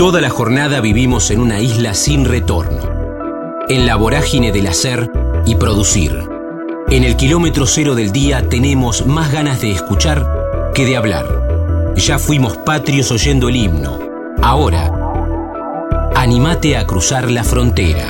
[0.00, 2.80] Toda la jornada vivimos en una isla sin retorno,
[3.68, 5.12] en la vorágine del hacer
[5.44, 6.26] y producir.
[6.88, 11.92] En el kilómetro cero del día tenemos más ganas de escuchar que de hablar.
[11.96, 13.98] Ya fuimos patrios oyendo el himno.
[14.40, 14.90] Ahora,
[16.16, 18.06] animate a cruzar la frontera.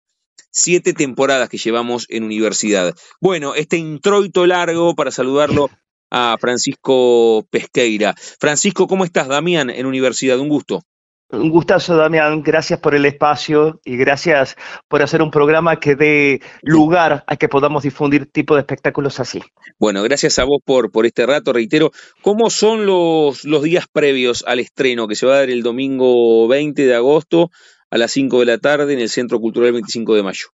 [0.58, 2.95] siete temporadas que llevamos en universidad.
[3.22, 5.69] Bueno, este introito largo para saludarlo
[6.09, 8.16] a Francisco Pesqueira.
[8.39, 9.27] Francisco, ¿cómo estás?
[9.27, 10.81] Damián, en universidad, un gusto.
[11.30, 12.41] Un gustazo, Damián.
[12.41, 14.55] Gracias por el espacio y gracias
[14.88, 19.42] por hacer un programa que dé lugar a que podamos difundir tipo de espectáculos así.
[19.77, 21.52] Bueno, gracias a vos por, por este rato.
[21.52, 25.64] Reitero, ¿cómo son los, los días previos al estreno que se va a dar el
[25.64, 27.52] domingo 20 de agosto
[27.89, 30.48] a las 5 de la tarde en el Centro Cultural 25 de Mayo.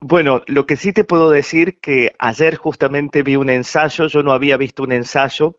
[0.00, 4.32] Bueno, lo que sí te puedo decir que ayer justamente vi un ensayo, yo no
[4.32, 5.58] había visto un ensayo,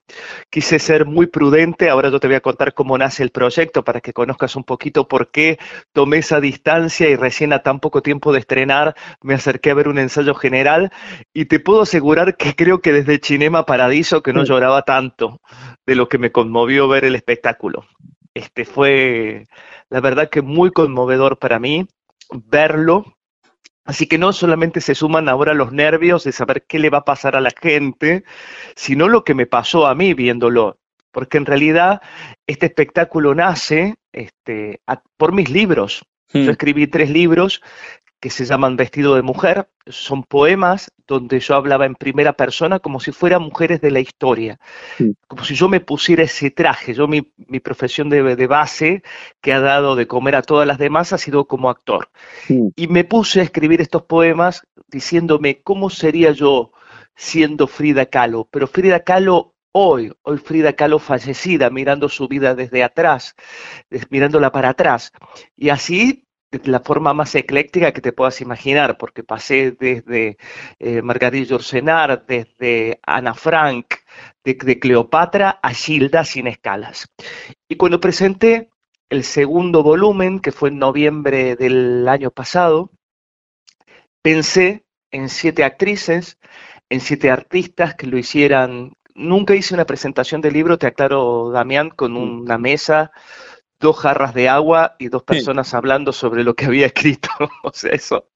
[0.51, 3.99] quise ser muy prudente, ahora yo te voy a contar cómo nace el proyecto para
[3.99, 5.57] que conozcas un poquito por qué
[5.91, 9.87] tomé esa distancia y recién a tan poco tiempo de estrenar me acerqué a ver
[9.87, 10.91] un ensayo general
[11.33, 15.41] y te puedo asegurar que creo que desde Cinema Paradiso que no lloraba tanto
[15.87, 17.87] de lo que me conmovió ver el espectáculo.
[18.35, 19.45] Este fue
[19.89, 21.87] la verdad que muy conmovedor para mí
[22.31, 23.05] verlo.
[23.85, 27.05] Así que no solamente se suman ahora los nervios de saber qué le va a
[27.05, 28.25] pasar a la gente,
[28.75, 30.77] sino lo que me pasó a mí viéndolo.
[31.11, 32.01] Porque en realidad
[32.47, 34.81] este espectáculo nace este,
[35.15, 36.05] por mis libros.
[36.33, 36.49] Yo hmm.
[36.49, 37.61] escribí tres libros
[38.19, 39.69] que se llaman Vestido de Mujer.
[39.85, 44.59] Son poemas donde yo hablaba en primera persona como si fueran mujeres de la historia,
[45.27, 46.93] como si yo me pusiera ese traje.
[46.93, 47.21] Yo mi,
[47.61, 49.03] profesión de, de, base
[49.41, 52.09] que ha dado de comer a todas las demás ha sido como actor.
[52.75, 56.71] Y me puse a escribir estos poemas diciéndome cómo sería yo
[57.15, 62.83] siendo Frida Kahlo, pero Frida Kahlo hoy, hoy Frida Kahlo fallecida, mirando su vida desde
[62.83, 63.35] atrás,
[64.09, 65.11] mirándola para atrás.
[65.55, 70.37] Y así la forma más ecléctica que te puedas imaginar, porque pasé desde
[70.79, 73.95] eh, Margarita Orsenar, desde Ana Frank,
[74.43, 77.07] de, Cleopatra a Gilda sin escalas.
[77.67, 78.69] Y cuando presenté
[79.09, 82.91] el segundo volumen, que fue en noviembre del año pasado,
[84.21, 86.37] pensé en siete actrices,
[86.89, 88.93] en siete artistas que lo hicieran.
[89.15, 92.41] Nunca hice una presentación del libro, te aclaro, Damián, con mm.
[92.41, 93.11] una mesa
[93.79, 97.29] dos jarras de agua y dos personas hablando sobre lo que había escrito.
[97.63, 98.29] o sea, eso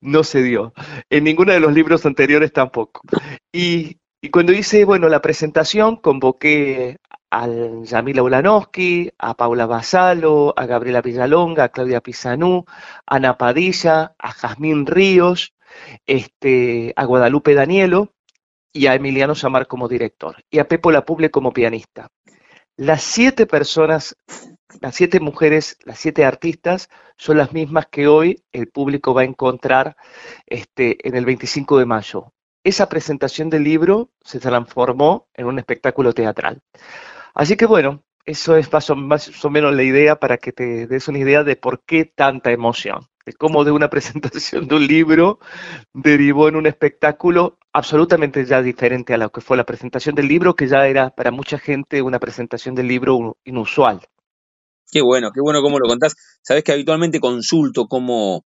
[0.00, 0.72] no se dio.
[1.10, 3.02] En ninguno de los libros anteriores tampoco.
[3.52, 3.98] Y,
[4.30, 6.96] cuando hice, bueno, la presentación, convoqué
[7.30, 7.48] a
[7.82, 12.64] Yamila Ulanowski, a Paula Basalo, a Gabriela Villalonga, a Claudia Pizanú,
[13.06, 15.54] a Ana Padilla, a Jazmín Ríos,
[16.06, 18.12] este, a Guadalupe Danielo
[18.72, 22.08] y a Emiliano Samar como director, y a Pepo Lapuble como pianista.
[22.76, 24.16] Las siete personas
[24.80, 29.24] las siete mujeres, las siete artistas, son las mismas que hoy el público va a
[29.24, 29.96] encontrar
[30.46, 32.32] este, en el 25 de mayo.
[32.64, 36.62] Esa presentación del libro se transformó en un espectáculo teatral.
[37.34, 40.86] Así que bueno, eso es más o, más o menos la idea para que te
[40.86, 44.86] des una idea de por qué tanta emoción, de cómo de una presentación de un
[44.86, 45.38] libro
[45.94, 50.56] derivó en un espectáculo absolutamente ya diferente a lo que fue la presentación del libro,
[50.56, 54.00] que ya era para mucha gente una presentación del libro inusual.
[54.90, 56.14] Qué bueno, qué bueno cómo lo contás.
[56.42, 58.44] Sabes que habitualmente consulto cómo,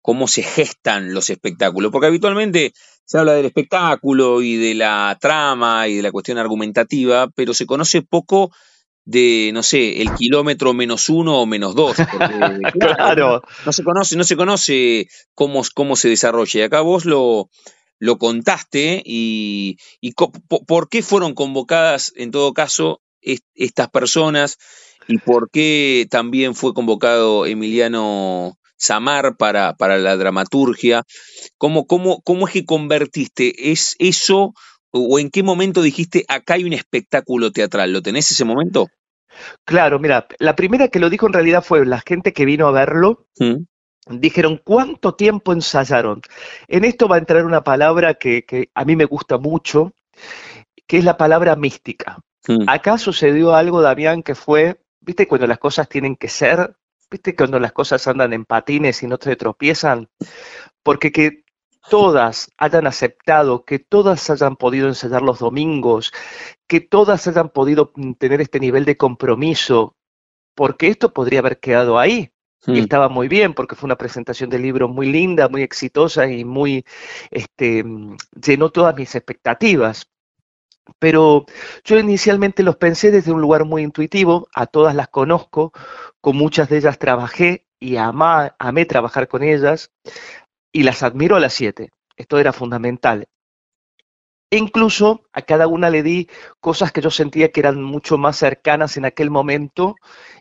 [0.00, 2.72] cómo se gestan los espectáculos, porque habitualmente
[3.04, 7.66] se habla del espectáculo y de la trama y de la cuestión argumentativa, pero se
[7.66, 8.50] conoce poco
[9.04, 11.96] de, no sé, el kilómetro menos uno o menos dos.
[12.72, 13.42] claro.
[13.64, 16.60] No, se conoce, no se conoce cómo, cómo se desarrolla.
[16.60, 17.48] Y acá vos lo,
[17.98, 19.76] lo contaste y,
[20.66, 24.58] por qué fueron convocadas, en todo caso, estas personas
[25.08, 31.04] y por qué también fue convocado Emiliano Samar para, para la dramaturgia.
[31.58, 33.70] ¿Cómo, cómo, ¿Cómo es que convertiste?
[33.70, 34.52] ¿Es eso
[34.90, 37.92] o en qué momento dijiste acá hay un espectáculo teatral?
[37.92, 38.88] ¿Lo tenés ese momento?
[39.64, 42.72] Claro, mira, la primera que lo dijo en realidad fue la gente que vino a
[42.72, 43.26] verlo.
[43.38, 43.64] Mm.
[44.08, 46.22] Dijeron, ¿cuánto tiempo ensayaron?
[46.68, 49.92] En esto va a entrar una palabra que, que a mí me gusta mucho,
[50.86, 52.18] que es la palabra mística.
[52.46, 52.68] Mm.
[52.68, 56.76] Acá sucedió algo, Damián, que fue, viste, cuando las cosas tienen que ser,
[57.10, 60.08] ¿Viste cuando las cosas andan en patines y no te tropiezan?
[60.82, 61.44] Porque que
[61.88, 66.12] todas hayan aceptado, que todas hayan podido ensayar los domingos,
[66.66, 69.96] que todas hayan podido tener este nivel de compromiso,
[70.56, 72.32] porque esto podría haber quedado ahí.
[72.66, 72.76] Y hmm.
[72.76, 76.84] estaba muy bien porque fue una presentación de libro muy linda, muy exitosa y muy,
[77.30, 77.84] este,
[78.34, 80.10] llenó todas mis expectativas.
[80.98, 81.46] Pero
[81.84, 85.72] yo inicialmente los pensé desde un lugar muy intuitivo, a todas las conozco,
[86.20, 89.92] con muchas de ellas trabajé y amé trabajar con ellas
[90.72, 91.90] y las admiro a las siete.
[92.16, 93.28] Esto era fundamental.
[94.48, 96.28] E incluso a cada una le di
[96.60, 99.96] cosas que yo sentía que eran mucho más cercanas en aquel momento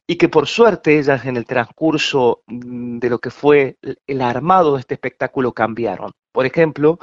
[0.06, 4.76] y que por suerte ellas en el transcurso mm, de lo que fue el armado
[4.76, 6.12] de este espectáculo cambiaron.
[6.32, 7.00] Por ejemplo,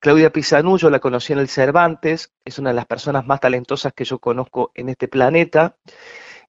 [0.00, 3.92] Claudia Pisanú, yo la conocí en el Cervantes, es una de las personas más talentosas
[3.92, 5.76] que yo conozco en este planeta.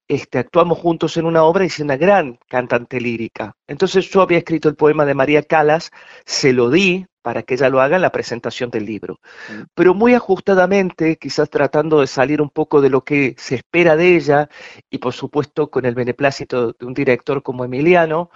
[0.07, 3.56] Este, actuamos juntos en una obra y es una gran cantante lírica.
[3.68, 5.92] Entonces yo había escrito el poema de María Calas,
[6.25, 9.19] se lo di para que ella lo haga en la presentación del libro.
[9.50, 9.63] Mm.
[9.74, 14.16] Pero muy ajustadamente, quizás tratando de salir un poco de lo que se espera de
[14.16, 14.50] ella
[14.90, 18.31] y por supuesto con el beneplácito de un director como Emiliano,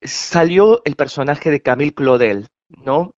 [0.00, 3.14] salió el personaje de Camille Claudel, ¿no?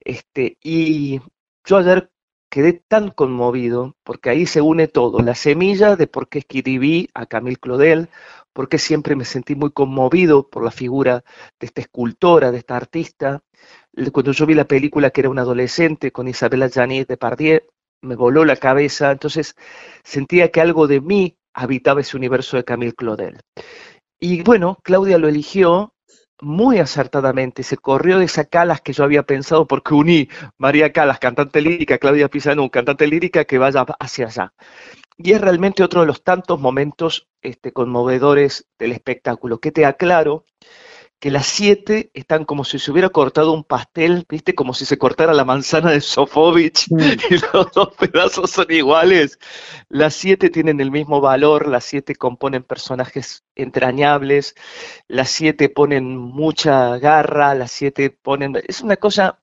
[0.00, 1.20] Este, y
[1.64, 2.10] yo ayer
[2.50, 7.26] quedé tan conmovido porque ahí se une todo, la semilla de por qué escribí a
[7.26, 8.08] Camille Claudel,
[8.52, 11.24] porque siempre me sentí muy conmovido por la figura
[11.60, 13.42] de esta escultora, de esta artista.
[14.12, 17.66] Cuando yo vi la película que era un adolescente con Isabella Janet de Pardier,
[18.00, 19.54] me voló la cabeza, entonces
[20.04, 23.40] sentía que algo de mí habitaba ese universo de Camille Claudel.
[24.18, 25.94] Y bueno, Claudia lo eligió
[26.40, 30.28] muy acertadamente, se corrió de esas calas que yo había pensado porque uní
[30.58, 34.52] María Calas, cantante lírica, Claudia Pisanú, cantante lírica, que vaya hacia allá.
[35.16, 40.44] Y es realmente otro de los tantos momentos este, conmovedores del espectáculo, que te aclaro
[41.18, 44.54] que las siete están como si se hubiera cortado un pastel, ¿viste?
[44.54, 47.00] Como si se cortara la manzana de Sofovich mm.
[47.30, 49.38] y los dos pedazos son iguales.
[49.88, 54.54] Las siete tienen el mismo valor, las siete componen personajes entrañables,
[55.08, 58.62] las siete ponen mucha garra, las siete ponen...
[58.68, 59.40] Es una cosa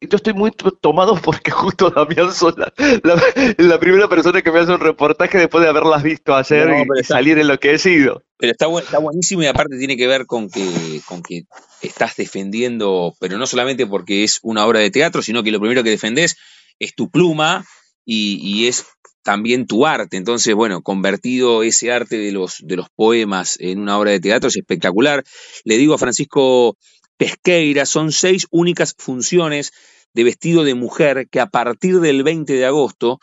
[0.00, 0.50] yo estoy muy
[0.80, 5.70] tomado porque justo Damián son la, primera persona que me hace un reportaje después de
[5.70, 6.68] haberlas visto ayer
[7.00, 8.22] y salir enloquecido.
[8.36, 11.44] Pero está, está buenísimo y aparte tiene que ver con que, con que
[11.82, 15.82] estás defendiendo, pero no solamente porque es una obra de teatro, sino que lo primero
[15.82, 16.36] que defendés
[16.78, 17.64] es tu pluma
[18.04, 18.86] y, y es
[19.24, 20.16] también tu arte.
[20.16, 24.48] Entonces, bueno, convertido ese arte de los, de los poemas en una obra de teatro
[24.48, 25.24] es espectacular.
[25.64, 26.76] Le digo a Francisco
[27.16, 29.72] Pesqueira, son seis únicas funciones
[30.14, 33.18] de vestido de mujer que a partir del 20 de agosto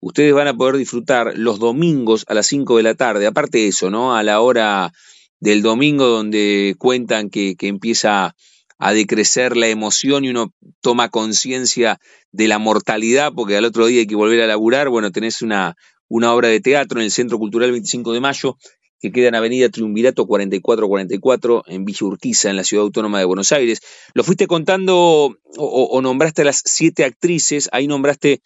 [0.00, 3.26] ustedes van a poder disfrutar los domingos a las 5 de la tarde.
[3.26, 4.16] Aparte de eso, ¿no?
[4.16, 4.92] A la hora
[5.40, 8.34] del domingo donde cuentan que, que empieza
[8.78, 11.98] a decrecer la emoción y uno toma conciencia
[12.30, 14.88] de la mortalidad porque al otro día hay que volver a laburar.
[14.88, 15.76] Bueno, tenés una,
[16.08, 18.56] una obra de teatro en el Centro Cultural 25 de Mayo
[19.00, 23.52] que queda en Avenida Triunvirato 4444 en Villa Urquiza, en la Ciudad Autónoma de Buenos
[23.52, 23.80] Aires.
[24.14, 28.40] Lo fuiste contando o, nombraste a las siete actrices, ahí nombraste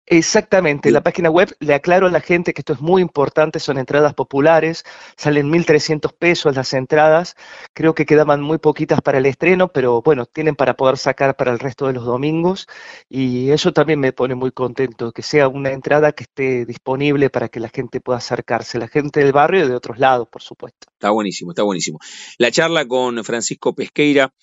[0.07, 3.79] Exactamente, la página web le aclaro a la gente que esto es muy importante, son
[3.79, 4.85] entradas populares,
[5.17, 7.37] salen 1.300 pesos las entradas,
[7.73, 11.53] creo que quedaban muy poquitas para el estreno, pero bueno, tienen para poder sacar para
[11.53, 12.67] el resto de los domingos
[13.09, 17.49] y eso también me pone muy contento, que sea una entrada que esté disponible para
[17.49, 20.87] que la gente pueda acercarse, la gente del barrio y de otros lados, por supuesto.
[20.93, 21.99] Está buenísimo, está buenísimo.
[22.37, 24.35] La charla con Francisco Pesqueira,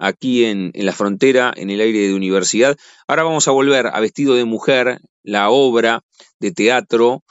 [0.00, 2.76] aquí en, en, la frontera, en el aire de universidad.
[3.06, 6.02] Ahora vamos a volver a Vestido de Mujer, la obra
[6.40, 7.22] de teatro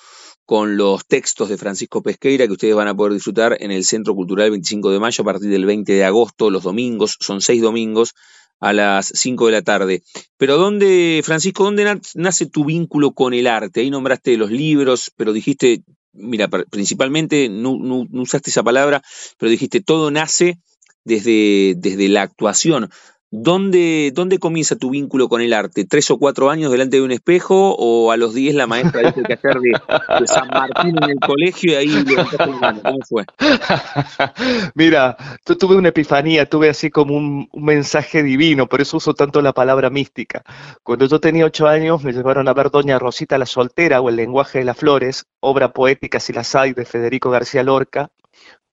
[0.46, 4.16] con los textos de Francisco Pesqueira que ustedes van a poder disfrutar en el Centro
[4.16, 8.16] Cultural 25 de mayo a partir del 20 de agosto, los domingos, son seis domingos
[8.60, 10.02] a las 5 de la tarde.
[10.38, 13.82] Pero ¿dónde, Francisco, dónde nace tu vínculo con el arte?
[13.82, 15.84] Ahí nombraste los libros, pero dijiste,
[16.14, 19.04] mira, principalmente no, no usaste esa palabra,
[19.38, 20.58] pero dijiste, todo nace
[21.04, 22.90] desde, desde la actuación.
[23.32, 25.86] ¿Dónde, ¿Dónde comienza tu vínculo con el arte?
[25.86, 29.22] ¿Tres o cuatro años delante de un espejo o a los diez la maestra dice
[29.22, 32.82] que hacer de, San Martín en el colegio y ahí levantaste?
[32.84, 33.26] ¿Cómo fue?
[34.74, 35.16] Mira,
[35.46, 39.44] yo tuve una epifanía, tuve así como un, un, mensaje divino, por eso uso tanto
[39.44, 40.42] la palabra mística.
[40.82, 44.16] Cuando yo tenía ocho años me llevaron a ver Doña Rosita la Soltera o El
[44.16, 48.10] lenguaje de las flores, obra poética si las hay de Federico García Lorca,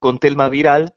[0.07, 0.95] con Telma Viral,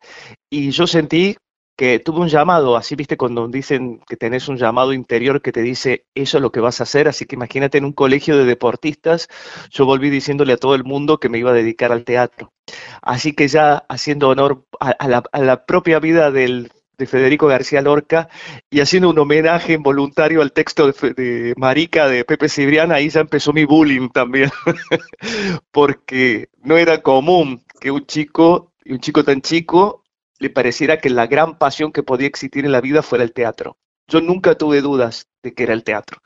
[0.51, 1.35] y yo sentí
[1.75, 5.63] que tuve un llamado, así viste cuando dicen que tenés un llamado interior que te
[5.63, 8.45] dice eso es lo que vas a hacer, así que imagínate en un colegio de
[8.45, 9.29] deportistas,
[9.71, 12.53] yo volví diciéndole a todo el mundo que me iba a dedicar al teatro.
[13.01, 16.69] Así que ya haciendo honor a, la, propia vida de
[17.07, 18.29] Federico García Lorca
[18.69, 23.21] y haciendo un homenaje involuntario al texto de, de, Marica de Pepe Cibrián, ahí ya
[23.21, 24.51] empezó mi bullying también,
[25.71, 30.03] porque no era común que un chico, un chico tan chico,
[30.39, 33.77] le pareciera que la gran pasión que podía existir en la vida fuera el teatro.
[34.07, 36.19] Yo nunca tuve dudas de que era el teatro.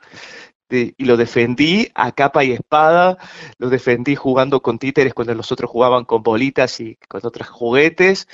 [0.70, 3.18] y lo defendí a capa y espada,
[3.58, 8.26] lo defendí jugando con títeres cuando los otros jugaban con bolitas y con otros juguetes,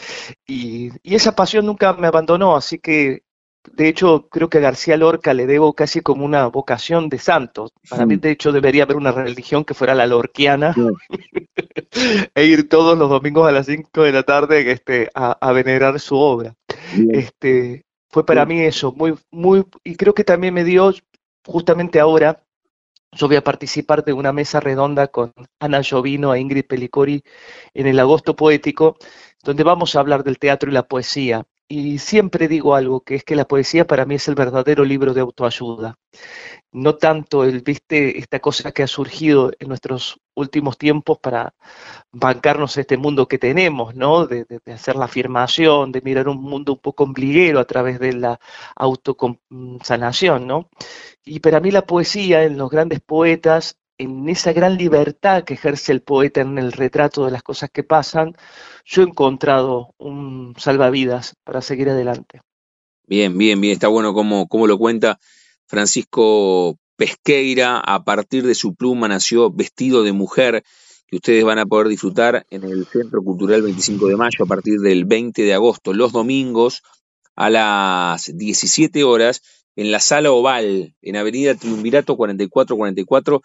[0.46, 3.24] y, y esa pasión nunca me abandonó, así que
[3.64, 7.70] de hecho, creo que a García Lorca le debo casi como una vocación de santo.
[7.88, 10.74] Para mí, de hecho, debería haber una religión que fuera la lorquiana
[12.34, 16.16] e ir todos los domingos a las 5 de la tarde este, a, venerar su
[16.16, 16.54] obra.
[17.12, 20.94] Este, fue para mí eso, muy, muy, y creo que también me dio,
[21.44, 22.42] justamente ahora,
[23.12, 27.22] yo voy a participar de una mesa redonda con Ana Jovino e Ingrid Pelicori
[27.74, 28.96] en el Agosto Poético,
[29.42, 33.22] donde vamos a hablar del teatro y la poesía y siempre digo algo, que es
[33.24, 35.96] que la poesía para mí es el verdadero libro de autoayuda.
[36.72, 41.54] No tanto el, viste, esta cosa que ha surgido en nuestros últimos tiempos para
[42.10, 44.26] bancarnos este mundo que tenemos, ¿no?
[44.26, 48.40] De, hacer la afirmación, de mirar un mundo un poco ombliguero a través de la
[48.74, 50.70] autosanación, ¿no?
[51.24, 55.92] Y para mí la poesía en los grandes poetas en esa gran libertad que ejerce
[55.92, 58.34] el poeta en el retrato de las cosas que pasan,
[58.86, 62.40] yo he encontrado un salvavidas para seguir adelante.
[63.06, 65.18] Bien, bien, bien, está bueno como, lo cuenta
[65.66, 70.64] Francisco Pesqueira, a partir de su pluma nació Vestido de Mujer,
[71.06, 74.80] que ustedes van a poder disfrutar en el Centro Cultural 25 de Mayo a partir
[74.80, 76.82] del 20 de agosto, los domingos
[77.36, 79.42] a las 17 horas
[79.76, 83.42] en la Sala Oval, en Avenida Triunvirato 4444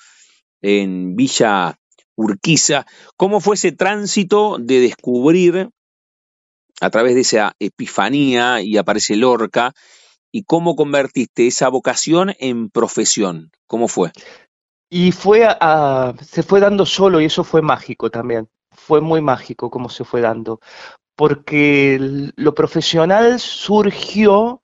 [0.65, 1.77] en Villa
[2.15, 2.87] Urquiza.
[3.17, 5.69] ¿Cómo fue ese tránsito de descubrir
[6.81, 9.73] a través de esa epifanía y aparece Lorca
[10.31, 13.51] y cómo convertiste esa vocación en profesión?
[13.67, 14.11] ¿Cómo fue?
[14.89, 18.49] Y fue a, se fue dando solo y eso fue mágico también.
[18.71, 20.59] Fue muy mágico cómo se fue dando,
[21.15, 21.97] porque
[22.35, 24.61] lo profesional surgió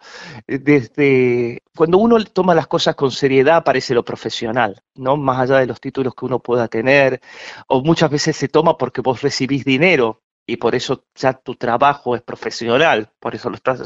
[0.48, 5.18] eh, desde cuando uno toma las cosas con seriedad aparece lo profesional, ¿no?
[5.18, 7.22] Más allá de los títulos que uno pueda tener,
[7.68, 12.16] o muchas veces se toma porque vos recibís dinero y por eso ya tu trabajo
[12.16, 13.84] es profesional, por eso lo estás.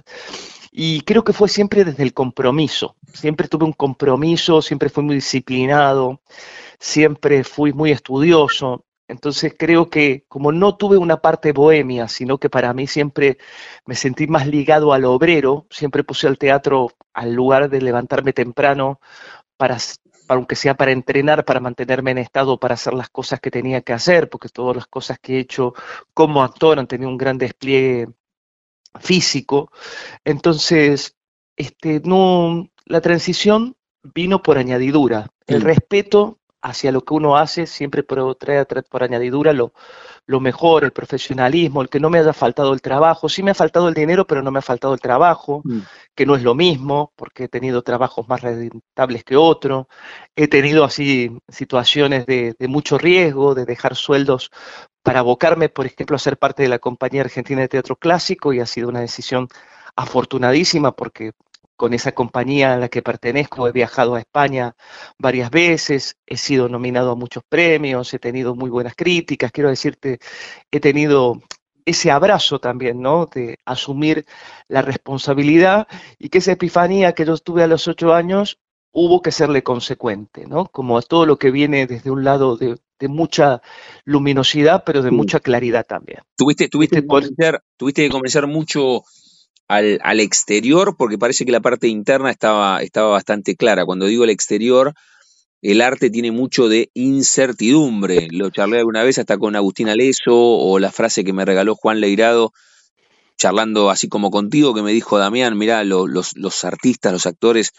[0.71, 2.97] Y creo que fue siempre desde el compromiso.
[3.13, 6.21] Siempre tuve un compromiso, siempre fui muy disciplinado,
[6.79, 8.83] siempre fui muy estudioso.
[9.07, 13.37] Entonces creo que como no tuve una parte bohemia, sino que para mí siempre
[13.85, 18.99] me sentí más ligado al obrero, siempre puse al teatro al lugar de levantarme temprano
[19.57, 19.77] para,
[20.27, 23.93] aunque sea para entrenar, para mantenerme en estado, para hacer las cosas que tenía que
[23.93, 25.73] hacer, porque todas las cosas que he hecho
[26.13, 28.07] como actor han tenido un gran despliegue
[28.99, 29.71] físico.
[30.23, 31.15] Entonces,
[31.55, 35.29] este, no, la transición vino por añadidura.
[35.47, 38.03] El respeto hacia lo que uno hace siempre
[38.39, 39.73] trae, por añadidura lo,
[40.25, 43.29] lo mejor, el profesionalismo, el que no me haya faltado el trabajo.
[43.29, 45.79] Sí me ha faltado el dinero, pero no me ha faltado el trabajo, mm.
[46.15, 49.85] que no es lo mismo, porque he tenido trabajos más rentables que otros.
[50.35, 54.49] He tenido así situaciones de, de mucho riesgo, de dejar sueldos
[55.03, 58.59] para abocarme, por ejemplo, a ser parte de la Compañía Argentina de Teatro Clásico y
[58.59, 59.47] ha sido una decisión
[59.95, 61.33] afortunadísima porque
[61.75, 64.75] con esa compañía a la que pertenezco he viajado a España
[65.17, 70.19] varias veces, he sido nominado a muchos premios, he tenido muy buenas críticas, quiero decirte,
[70.71, 71.41] he tenido
[71.85, 73.27] ese abrazo también, ¿no?
[73.27, 74.25] De asumir
[74.67, 78.59] la responsabilidad y que esa epifanía que yo tuve a los ocho años
[78.91, 80.65] hubo que serle consecuente, ¿no?
[80.65, 82.77] Como a todo lo que viene desde un lado de,
[83.07, 83.61] mucha
[84.03, 86.21] luminosidad, pero de mucha claridad también.
[86.35, 89.03] Tuviste, tuviste, que tuviste que convencer mucho
[89.67, 93.85] al, al, exterior, porque parece que la parte interna estaba, estaba bastante clara.
[93.85, 94.93] Cuando digo el exterior,
[95.61, 98.27] el arte tiene mucho de incertidumbre.
[98.31, 102.01] Lo charlé alguna vez hasta con Agustín Aleso, o la frase que me regaló Juan
[102.01, 102.53] Leirado,
[103.37, 107.71] charlando así como contigo, que me dijo Damián, mirá, los, los artistas, los actores,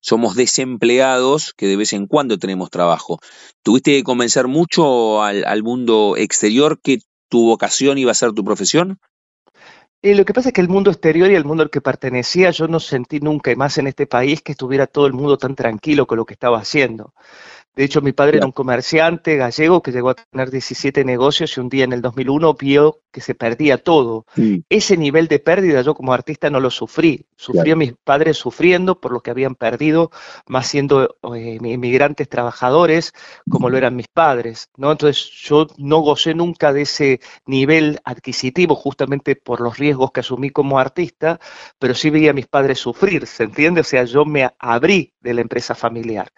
[0.00, 3.18] somos desempleados que de vez en cuando tenemos trabajo.
[3.62, 8.44] ¿Tuviste que convencer mucho al, al mundo exterior que tu vocación iba a ser tu
[8.44, 8.98] profesión?
[10.04, 12.50] Y lo que pasa es que el mundo exterior y el mundo al que pertenecía,
[12.50, 16.08] yo no sentí nunca, más en este país, que estuviera todo el mundo tan tranquilo
[16.08, 17.14] con lo que estaba haciendo.
[17.74, 21.60] De hecho, mi padre era un comerciante gallego que llegó a tener 17 negocios y
[21.60, 24.26] un día en el 2001 vio que se perdía todo.
[24.68, 27.26] Ese nivel de pérdida yo como artista no lo sufrí.
[27.36, 30.10] Sufrí a mis padres sufriendo por lo que habían perdido,
[30.46, 33.12] más siendo eh, inmigrantes trabajadores
[33.48, 34.68] como lo eran mis padres.
[34.76, 34.92] ¿no?
[34.92, 40.50] Entonces yo no gocé nunca de ese nivel adquisitivo justamente por los riesgos que asumí
[40.50, 41.40] como artista,
[41.78, 43.80] pero sí veía a mis padres sufrir, ¿se entiende?
[43.80, 46.32] O sea, yo me abrí de la empresa familiar.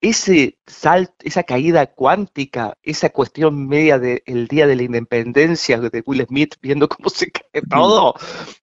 [0.00, 6.54] Ese esa caída cuántica, esa cuestión media del día de la independencia de Will Smith,
[6.60, 8.14] viendo cómo se cae todo,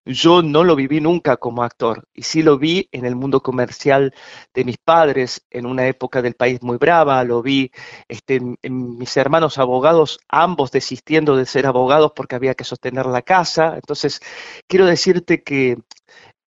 [0.05, 2.07] yo no lo viví nunca como actor.
[2.13, 4.13] Y sí lo vi en el mundo comercial
[4.53, 7.71] de mis padres, en una época del país muy brava, lo vi
[8.07, 13.21] este, en, mis hermanos abogados, ambos desistiendo de ser abogados porque había que sostener la
[13.21, 13.75] casa.
[13.75, 14.21] Entonces,
[14.67, 15.77] quiero decirte que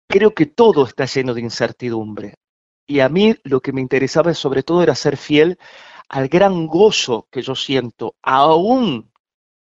[0.08, 2.36] creo que todo está lleno de incertidumbre.
[2.86, 5.58] Y a mí lo que me interesaba sobre todo era ser fiel
[6.10, 9.12] al gran gozo que yo siento, aún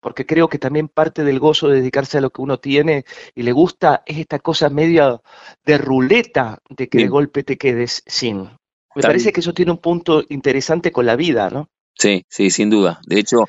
[0.06, 3.42] porque creo que también parte del gozo de dedicarse a lo que uno tiene y
[3.42, 5.20] le gusta es esta cosa media
[5.66, 8.52] de ruleta de que de golpe te quedes sin.
[8.94, 11.70] Me parece que eso tiene un punto interesante con la vida, ¿no?
[11.98, 13.00] Sí, sí, sin duda.
[13.06, 13.46] De hecho,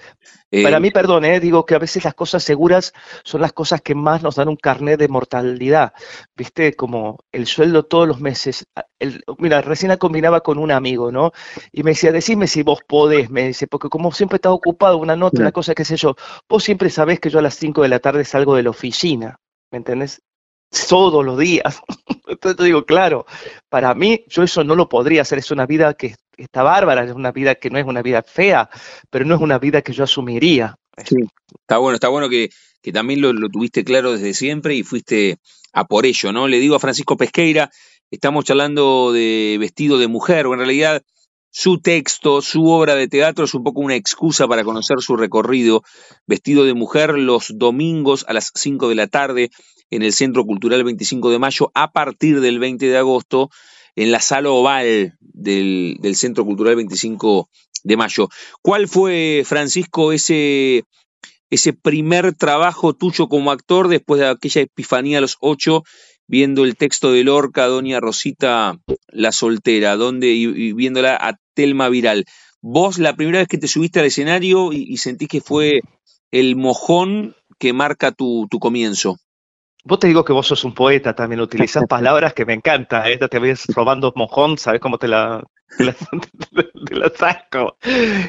[0.62, 2.92] para eh, mí, perdón, eh, digo que a veces las cosas seguras
[3.24, 5.92] son las cosas que más nos dan un carnet de mortalidad.
[6.36, 8.64] Viste, como el sueldo todos los meses.
[9.38, 11.32] mira, recién combinaba con un amigo, ¿no?
[11.72, 15.16] Y me decía, decime si vos podés, me dice, porque como siempre estás ocupado, una
[15.16, 16.14] nota, una cosa, qué sé yo,
[16.48, 19.40] vos siempre sabés que yo a las 5 de la tarde salgo de la oficina,
[19.72, 20.22] ¿me entendés?
[20.88, 21.80] Todos los días.
[22.28, 23.26] Entonces digo, claro,
[23.68, 27.12] para mí yo eso no lo podría hacer, es una vida que está bárbara, es
[27.12, 28.68] una vida que no es una vida fea,
[29.10, 30.76] pero no es una vida que yo asumiría.
[31.04, 31.16] Sí,
[31.60, 32.50] está bueno, está bueno que,
[32.82, 35.38] que también lo, lo, tuviste claro desde siempre y fuiste
[35.72, 36.48] a por ello, ¿no?
[36.48, 37.70] Le digo a Francisco Pesqueira,
[38.10, 41.02] estamos charlando de vestido de mujer, o en realidad
[41.58, 45.82] su texto, su obra de teatro es un poco una excusa para conocer su recorrido.
[46.26, 49.50] Vestido de mujer los domingos a las 5 de la tarde
[49.88, 53.48] en el Centro Cultural 25 de Mayo a partir del 20 de agosto
[53.96, 57.48] en la sala oval del, Centro Cultural 25
[57.82, 58.28] de Mayo.
[58.62, 60.84] ¿Cuál fue, Francisco, ese,
[61.50, 65.82] ese primer trabajo tuyo como actor después de aquella epifanía a los ocho,
[66.28, 68.78] viendo el texto de Lorca, Doña Rosita
[69.08, 72.26] la soltera, donde, y, viéndola a Telma Viral?
[72.60, 75.80] ¿Vos la primera vez que te subiste al escenario y, y sentís que fue
[76.30, 79.16] el mojón que marca tu, tu comienzo?
[79.88, 83.06] Vos te digo que vos sos un poeta, también utilizas palabras que me encantan.
[83.06, 83.18] ¿eh?
[83.18, 85.44] Te ves robando mojón, ¿sabes cómo te la,
[85.78, 87.78] te la, saco?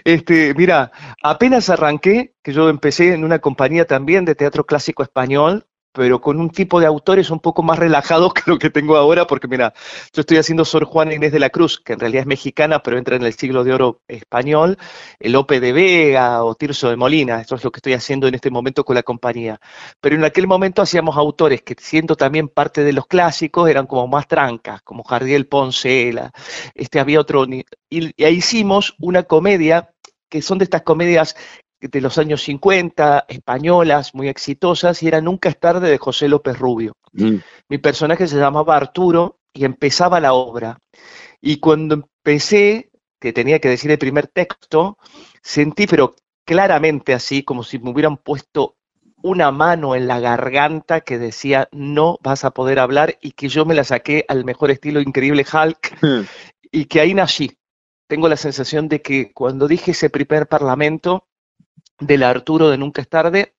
[0.03, 0.91] Este, mira,
[1.23, 5.65] apenas arranqué, que yo empecé en una compañía también de teatro clásico español,
[5.97, 9.25] pero con un tipo de autores un poco más relajados que lo que tengo ahora,
[9.25, 9.73] porque mira,
[10.13, 12.99] yo estoy haciendo Sor Juana Inés de la Cruz, que en realidad es mexicana, pero
[12.99, 14.77] entra en el siglo de oro español,
[15.19, 18.51] Lope de Vega o Tirso de Molina, esto es lo que estoy haciendo en este
[18.51, 19.59] momento con la compañía.
[19.99, 24.07] Pero en aquel momento hacíamos autores que siendo también parte de los clásicos, eran como
[24.07, 26.13] más trancas, como Jardiel Ponce,
[26.75, 29.89] este había otro, y, y ahí hicimos una comedia
[30.29, 31.35] que son de estas comedias
[31.79, 36.57] de los años 50, españolas, muy exitosas, y era Nunca es tarde de José López
[36.57, 36.93] Rubio.
[37.13, 37.35] Mm.
[37.69, 40.79] Mi personaje se llamaba Arturo y empezaba la obra.
[41.41, 44.97] Y cuando empecé, que tenía que decir el primer texto,
[45.41, 48.75] sentí, pero claramente así, como si me hubieran puesto
[49.21, 53.65] una mano en la garganta que decía, no vas a poder hablar, y que yo
[53.65, 56.21] me la saqué al mejor estilo increíble Hulk, mm.
[56.71, 57.57] y que ahí nací.
[58.07, 61.27] Tengo la sensación de que cuando dije ese primer parlamento,
[61.99, 63.53] del Arturo de Nunca es tarde,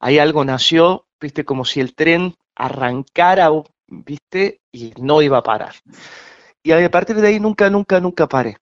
[0.00, 3.50] ahí algo nació, viste, como si el tren arrancara,
[3.86, 5.74] viste, y no iba a parar.
[6.62, 8.58] Y a partir de ahí nunca, nunca, nunca paré.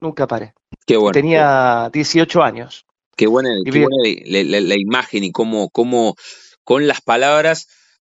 [0.00, 0.54] Nunca paré.
[0.86, 1.12] Qué bueno.
[1.12, 2.84] Tenía 18 años.
[3.16, 6.16] Qué buena, la, imagen y cómo, cómo
[6.64, 7.66] con las palabras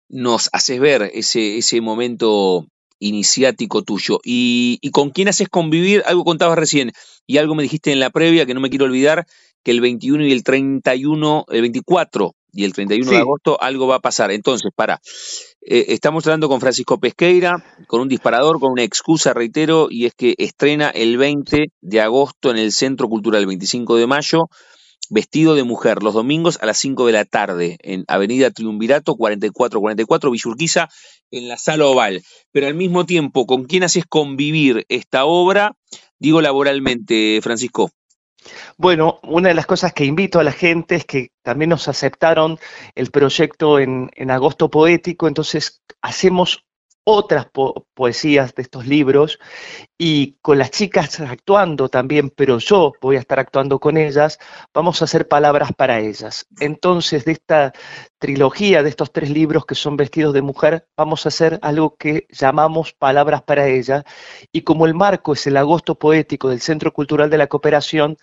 [0.09, 2.65] nos haces ver ese, ese momento
[2.97, 4.19] iniciático tuyo.
[4.23, 6.91] Y, y, con quién haces convivir, algo contabas recién
[7.27, 9.27] y algo me dijiste en la previa que no me quiero olvidar,
[9.65, 13.95] que el 21 y el 31, el 24 y el 31 de agosto algo va
[13.95, 14.31] a pasar.
[14.31, 15.01] Entonces, para,
[15.61, 20.13] eh, estamos hablando con Francisco Pesqueira, con un disparador, con una excusa, reitero, y es
[20.13, 24.49] que estrena el 20 de agosto en el Centro Cultural, el 25 de mayo,
[25.09, 30.29] vestido de mujer, los domingos a las 5 de la tarde, en Avenida Triunvirato 4444,
[30.29, 30.89] Villurquiza,
[31.31, 32.21] en la Sala Oval.
[32.51, 35.75] Pero al mismo tiempo, ¿con quién haces convivir esta obra?
[36.19, 37.89] Digo laboralmente, Francisco.
[38.77, 42.59] Bueno, una de las cosas que invito a la gente es que también nos aceptaron
[42.95, 46.65] el proyecto en, en agosto poético, entonces hacemos
[47.05, 47.47] otras
[47.93, 49.39] poesías de estos libros
[49.95, 54.39] y con las chicas actuando también, pero yo voy a estar actuando con ellas,
[54.73, 56.47] vamos a hacer palabras para ellas.
[56.59, 57.73] Entonces, de esta
[58.17, 62.25] trilogía, de estos tres libros que son vestidos de mujer, vamos a hacer algo que
[62.29, 64.03] llamamos palabras para ella
[64.51, 68.17] y como el marco es el agosto poético del Centro Cultural de la Cooperación,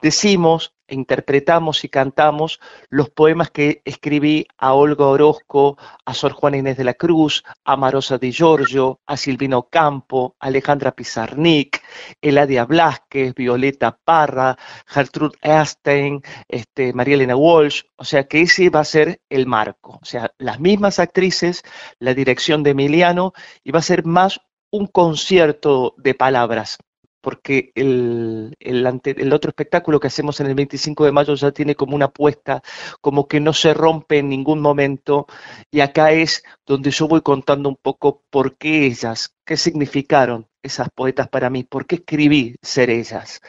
[0.00, 6.76] decimos interpretamos y cantamos los poemas que escribí a Olga Orozco, a Sor Juana Inés
[6.76, 11.82] de la Cruz, a Marosa Di Giorgio, a Silvino Campo, a Alejandra Pizarnik,
[12.20, 18.80] Eladia Blasquez, Violeta Parra, Gertrude Erstein, este, María Elena Walsh, o sea que ese va
[18.80, 21.62] a ser el marco, o sea, las mismas actrices,
[21.98, 23.32] la dirección de Emiliano,
[23.64, 26.78] y va a ser más un concierto de palabras,
[27.20, 31.94] porque el, el, otro espectáculo que hacemos en el 25 de mayo ya tiene como
[31.94, 32.62] una apuesta,
[33.00, 35.26] como que no se rompe en ningún momento,
[35.70, 40.88] y acá es donde yo voy contando un poco por qué ellas, qué significaron esas
[40.94, 43.40] poetas para mí, por qué escribí ser ellas.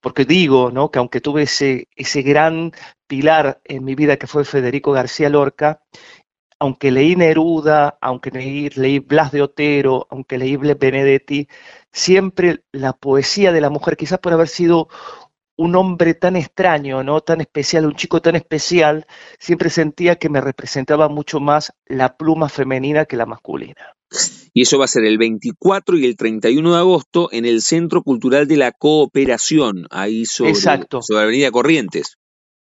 [0.00, 0.90] Porque digo, ¿no?
[0.90, 2.72] Que aunque tuve ese, ese gran
[3.06, 5.82] pilar en mi vida que fue Federico García Lorca,
[6.60, 11.48] aunque leí Neruda, aunque leí, leí Blas de Otero, aunque leí Benedetti,
[11.90, 14.88] siempre la poesía de la mujer, quizás por haber sido
[15.56, 17.22] un hombre tan extraño, ¿no?
[17.22, 19.06] Tan especial, un chico tan especial,
[19.38, 23.96] siempre sentía que me representaba mucho más la pluma femenina que la masculina.
[24.52, 28.02] Y eso va a ser el 24 y el 31 de agosto en el Centro
[28.02, 31.00] Cultural de la Cooperación, ahí sobre, Exacto.
[31.00, 32.16] sobre Avenida Corrientes.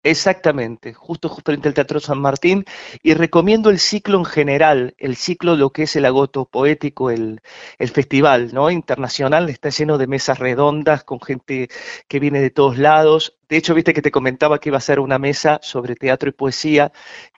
[0.03, 2.63] Exactamente, justo, frente al Teatro San Martín,
[3.03, 7.41] y recomiendo el ciclo en general, el ciclo lo que es el agoto poético, el,
[7.77, 8.71] el festival ¿no?
[8.71, 11.67] internacional, está lleno de mesas redondas con gente
[12.07, 13.38] que viene de todos lados.
[13.49, 16.33] De hecho, viste que te comentaba que iba a ser una mesa sobre teatro y
[16.33, 16.91] poesía,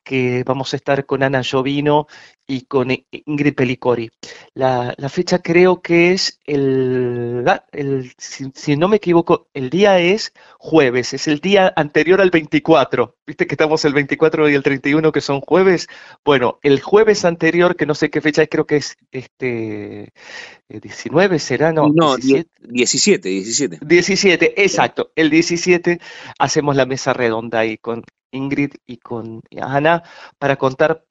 [0.04, 2.08] que vamos a estar con Ana Jovino
[2.46, 4.12] y con Ingrid Pelicori.
[4.54, 11.14] La, fecha creo que es el, el si, no me equivoco, el día es jueves,
[11.14, 13.16] es el día anterior al 24.
[13.26, 15.88] Viste que estamos el 24 y el 31 que son jueves.
[16.26, 20.12] Bueno, el jueves anterior, que no sé qué fecha es, creo que es este
[20.68, 22.50] 19, será, no, no 17.
[22.60, 23.80] 17, 17.
[23.82, 25.12] 17, exacto.
[25.16, 26.01] El 17
[26.40, 30.04] hacemos la mesa redonda ahí con Ingrid y con Ana
[30.38, 31.04] para contar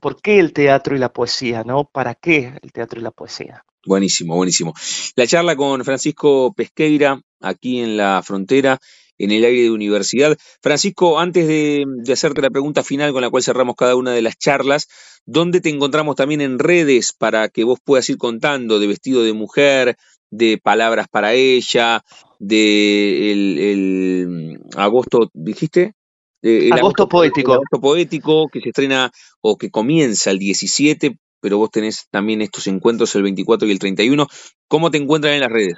[0.00, 1.84] por qué el teatro y la poesía, ¿no?
[1.84, 3.64] ¿Para qué el teatro y la poesía?
[3.86, 4.72] Buenísimo, buenísimo.
[5.16, 8.78] La charla con Francisco Pesqueira, aquí en la frontera,
[9.18, 10.36] en el aire de universidad.
[10.60, 14.38] Francisco, antes de, hacerte la pregunta final con la cual cerramos cada una de las
[14.38, 14.88] charlas,
[15.26, 19.32] ¿dónde te encontramos también en redes para que vos puedas ir contando de vestido de
[19.32, 19.96] mujer,
[20.36, 22.02] de palabras para ella,
[22.38, 25.94] de el, agosto, dijiste?
[26.42, 27.54] Eh, agosto, Poético.
[27.54, 32.66] agosto Poético, que se estrena o que comienza el 17, pero vos tenés también estos
[32.66, 34.26] encuentros el 24 y el 31.
[34.68, 35.76] ¿Cómo te encuentran en las redes?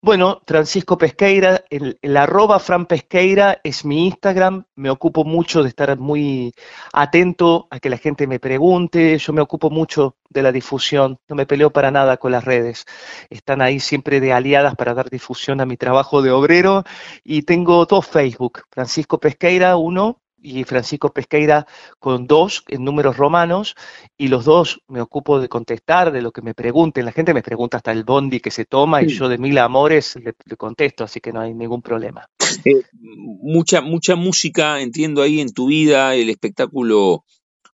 [0.00, 5.98] Bueno, Francisco Pesqueira, el, arroba Fran Pesqueira es mi Instagram, me ocupo mucho de estar
[5.98, 6.54] muy
[6.92, 11.36] atento a que la gente me pregunte, yo me ocupo mucho de la difusión, no
[11.36, 12.84] me peleo para nada con las redes,
[13.30, 16.84] están ahí siempre de aliadas para dar difusión a mi trabajo de obrero.
[17.24, 21.66] Y tengo dos Facebook, Francisco Pesqueira, uno, y Francisco Pesqueira
[21.98, 23.74] con dos en números romanos
[24.16, 27.04] y los dos me ocupo de contestar de lo que me pregunten.
[27.04, 30.16] La gente me pregunta hasta el bondi que se toma y yo de mil amores
[30.16, 32.28] le, contesto, así que no hay ningún problema.
[32.64, 37.24] Eh, mucha, mucha música, entiendo ahí en tu vida, el espectáculo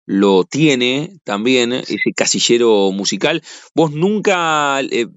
[0.06, 3.43] lo tiene también, ese casillero musical.
[3.76, 4.82] Vos nunca...
[4.82, 5.08] Eh,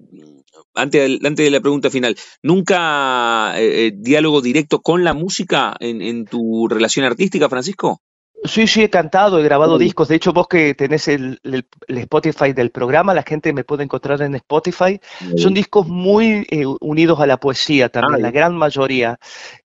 [0.73, 6.67] antes, de la pregunta final, ¿nunca eh, eh, diálogo directo con la música en, tu
[6.67, 8.01] relación artística, Francisco?
[8.45, 10.09] Sí, sí, he cantado, he grabado discos.
[10.09, 11.39] De hecho, vos que tenés el,
[11.87, 14.99] Spotify del programa, la gente me puede encontrar en Spotify.
[15.37, 19.17] Son discos muy eh, unidos a la poesía también, la gran mayoría.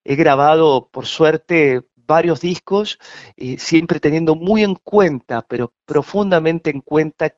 [0.05, 2.99] He grabado, por suerte, varios discos,
[3.59, 7.35] siempre teniendo muy en cuenta, pero profundamente en cuenta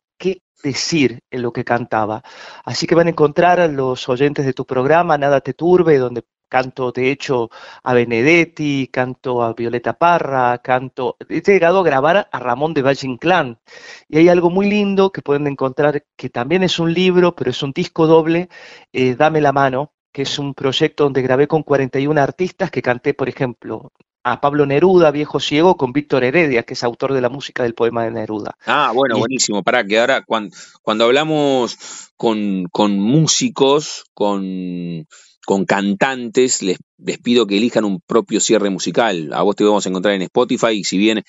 [0.62, 2.22] decir en lo que cantaba.
[2.64, 6.24] Así que van a encontrar a los oyentes de tu programa, Nada te turbe, donde
[6.50, 7.48] canto de hecho
[7.82, 11.16] a Benedetti, canto a Violeta Parra, canto...
[11.28, 13.60] He llegado a grabar a Ramón de Valle Inclán.
[14.08, 17.62] Y hay algo muy lindo que pueden encontrar, que también es un libro, pero es
[17.62, 18.48] un disco doble,
[18.92, 23.14] eh, Dame la mano, que es un proyecto donde grabé con 41 artistas que canté,
[23.14, 27.28] por ejemplo, a Pablo Neruda, Viejo Ciego, con Víctor Heredia, que es autor de la
[27.28, 28.56] música del poema de Neruda.
[28.66, 29.62] Ah, bueno, buenísimo.
[29.62, 31.76] Para que ahora cuando, cuando hablamos
[32.16, 35.06] con, con músicos, con,
[35.46, 39.32] con cantantes, les, les, pido que elijan un propio cierre musical.
[39.32, 41.22] A vos te vamos a encontrar en Spotify y si bien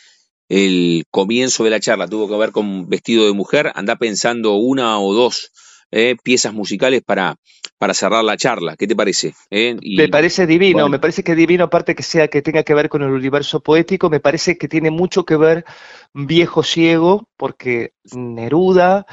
[0.49, 4.99] el comienzo de la charla tuvo que ver con vestido de mujer, anda pensando una
[4.99, 5.51] o dos
[5.91, 7.35] eh, piezas musicales para,
[7.77, 8.75] para cerrar la charla.
[8.75, 9.33] ¿Qué te parece?
[9.49, 12.89] Eh, me parece divino, me parece que divino, aparte que sea que tenga que ver
[12.89, 15.65] con el universo poético, me parece que tiene mucho que ver
[16.13, 19.05] Viejo Ciego, porque Neruda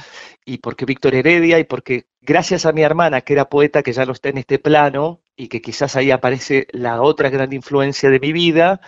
[0.44, 4.04] y porque Víctor Heredia y porque gracias a mi hermana, que era poeta, que ya
[4.04, 8.18] no está en este plano, y que quizás ahí aparece la otra gran influencia de
[8.18, 8.80] mi vida,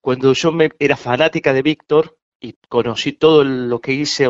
[0.00, 4.28] cuando yo me, era fanática de Víctor, y conocí todo lo que hice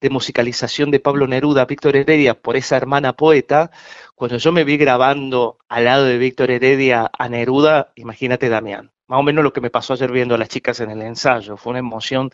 [0.00, 3.70] de musicalización de Pablo Neruda, Víctor Heredia, por esa hermana poeta,
[4.14, 9.18] cuando yo me vi grabando al lado de Víctor Heredia a Neruda, imagínate Damián, más
[9.18, 11.70] o menos lo que me pasó ayer viendo a las chicas en el ensayo, fue
[11.70, 12.30] una emoción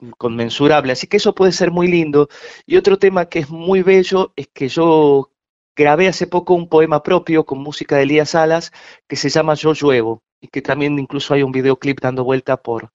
[0.00, 2.28] inconmensurable, así que eso puede ser muy lindo.
[2.66, 5.30] Y otro tema que es muy bello es que yo
[5.74, 8.72] grabé hace poco un poema propio con música de Elías Salas
[9.06, 12.92] que se llama Yo lluevo y que también incluso hay un videoclip dando vuelta por,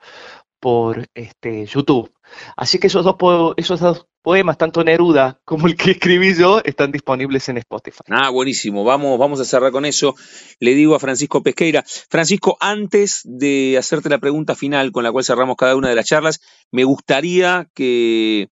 [0.64, 2.10] por este, YouTube.
[2.56, 3.18] Así que esos dos,
[4.22, 8.00] poemas, tanto Neruda como el que escribí yo, están disponibles en Spotify.
[8.10, 8.86] Ah, buenísimo.
[8.86, 10.16] Vamos, vamos a cerrar con eso.
[10.62, 11.84] Le digo a Francisco Pesqueira.
[11.86, 16.06] Francisco, antes de hacerte la pregunta final con la cual cerramos cada una de las
[16.06, 16.40] charlas,
[16.72, 18.48] me gustaría que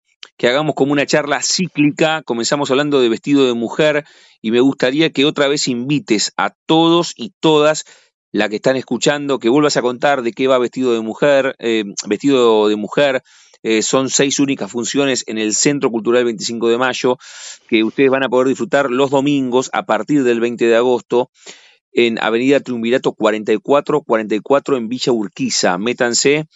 [0.45, 2.23] hagamos como una charla cíclica.
[2.23, 4.05] Comenzamos hablando de vestido de mujer
[4.41, 7.85] y me gustaría que otra vez invites a todos y todas
[8.33, 11.85] la que están escuchando, que vuelvas a contar de qué va vestido de mujer, eh,
[12.07, 13.23] vestido de mujer.
[13.63, 17.19] Eh, son seis únicas funciones en el Centro Cultural 25 de Mayo
[17.69, 21.31] que ustedes van a poder disfrutar los domingos a partir del 20 de agosto
[21.93, 25.79] en Avenida Triunvirato 4444 en Villa Urquiza.
[25.79, 26.47] Métanse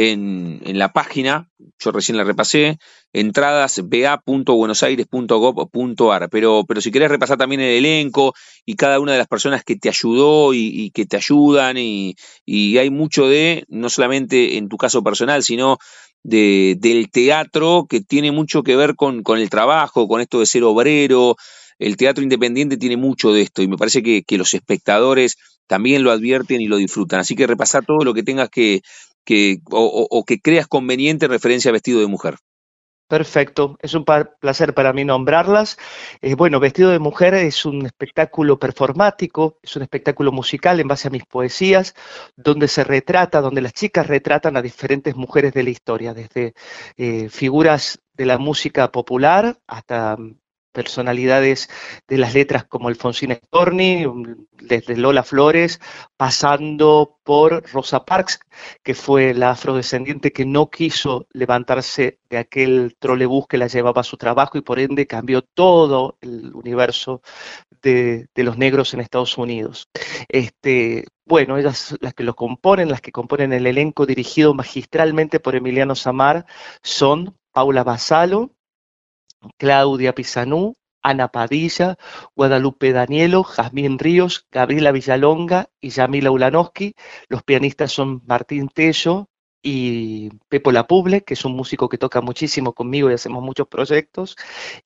[0.00, 2.78] en, la página, yo recién la repasé,
[3.12, 8.32] entradas ba.buenosaires.gov.ar, pero, pero si querés repasar también el elenco
[8.64, 12.14] y cada una de las personas que te ayudó y, que te ayudan y,
[12.46, 15.78] hay mucho de, no solamente en tu caso personal, sino
[16.22, 20.46] de, del teatro que tiene mucho que ver con, con el trabajo, con esto de
[20.46, 21.34] ser obrero,
[21.80, 26.04] el teatro independiente tiene mucho de esto y me parece que, que, los espectadores también
[26.04, 27.20] lo advierten y lo disfrutan.
[27.20, 28.80] Así que repasar todo lo que tengas que,
[29.28, 32.36] que, o, que creas conveniente en referencia a vestido de mujer.
[33.08, 35.76] Perfecto, es un placer para mí nombrarlas.
[36.22, 41.08] Eh, bueno, Vestido de Mujer es un espectáculo performático, es un espectáculo musical en base
[41.08, 41.94] a mis poesías,
[42.36, 46.54] donde se retrata, donde las chicas retratan a diferentes mujeres de la historia, desde
[46.96, 50.16] eh, figuras de la música popular hasta
[50.78, 51.68] personalidades
[52.06, 54.06] de las letras como Alfonsina Storni,
[54.62, 55.80] desde Lola Flores,
[56.16, 58.38] pasando por Rosa Parks,
[58.84, 64.04] que fue la afrodescendiente que no quiso levantarse de aquel trolebús que la llevaba a
[64.04, 67.22] su trabajo y por ende cambió todo el universo
[67.82, 69.88] de, los negros en Estados Unidos.
[70.28, 75.56] Este, bueno, ellas las que lo componen, las que componen el elenco dirigido magistralmente por
[75.56, 76.46] Emiliano Samar,
[76.84, 78.52] son Paula Basalo,
[79.56, 81.96] Claudia Pizanú, Ana Padilla,
[82.34, 86.94] Guadalupe Danielo, Jazmín Ríos, Gabriela Villalonga y Yamila Ulanowski.
[87.28, 89.28] Los pianistas son Martín Tello
[89.62, 94.36] y Pepo Lapuble, que es un músico que toca muchísimo conmigo y hacemos muchos proyectos.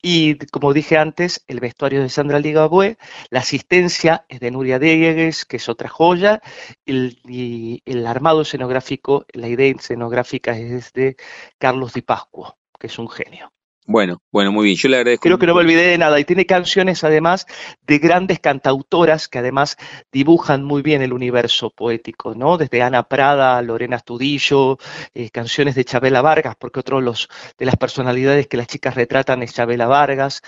[0.01, 2.97] Y como dije antes, el vestuario de Sandra Ligabue,
[3.31, 6.41] la asistencia es de Nuria Diegues, que es otra joya,
[6.87, 11.17] y el armado escenográfico, la idea escenográfica es de
[11.59, 13.53] Carlos Di Pascuo, que es un genio.
[13.87, 14.77] Bueno, bueno, muy bien.
[14.77, 15.23] Yo le agradezco.
[15.23, 16.21] Creo que no me olvidé de nada.
[16.21, 17.47] Y tiene canciones además
[17.83, 19.77] de grandes cantautoras que además
[20.13, 22.59] dibujan muy bien el universo poético, ¿no?
[22.59, 24.79] Desde Ana Prada, Lorena Astudillo,
[25.15, 29.43] eh, canciones de Chabela Vargas, porque otro los, de las personalidades que las chicas retratan
[29.43, 30.43] es Chabela Vargas.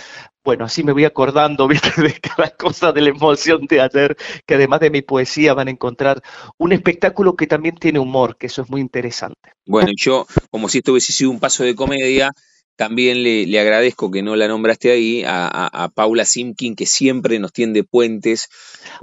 [0.45, 2.01] Bueno, así me voy acordando, ¿viste?
[2.01, 4.17] De cada cosa de la emoción de ayer,
[4.47, 6.23] que además de mi poesía van a encontrar
[6.57, 9.51] un espectáculo que también tiene humor, que eso es muy interesante.
[9.67, 12.31] Bueno, yo, como si esto hubiese sido un paso de comedia,
[12.77, 17.85] también le, agradezco que no la nombraste ahí a, Paula Simkin, que siempre nos tiende
[17.85, 18.49] puentes.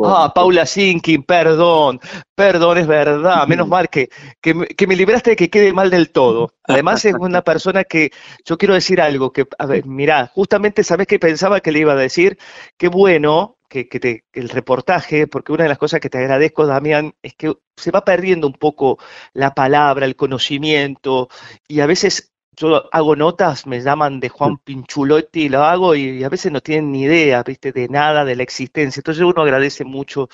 [0.03, 1.99] ah, Paula Simkin, perdón,
[2.36, 3.47] perdón, es verdad.
[3.47, 4.10] Menos mal que,
[4.41, 6.53] que, me libraste de que quede mal del todo.
[6.63, 8.12] Además es una persona que,
[8.45, 11.93] yo quiero decir algo, que, a ver, mirá, justamente sabes que pensaba que le iba
[11.93, 12.38] a decir,
[12.77, 17.13] qué bueno que, que, el reportaje, porque una de las cosas que te agradezco, Damián,
[17.21, 18.99] es que se va perdiendo un poco
[19.34, 21.29] la palabra, el conocimiento,
[21.67, 26.29] y a veces yo hago notas, me llaman de Juan Pinchulotti, lo hago y, a
[26.29, 28.99] veces no tienen ni idea, viste, de nada, de la existencia.
[28.99, 30.29] Entonces uno agradece mucho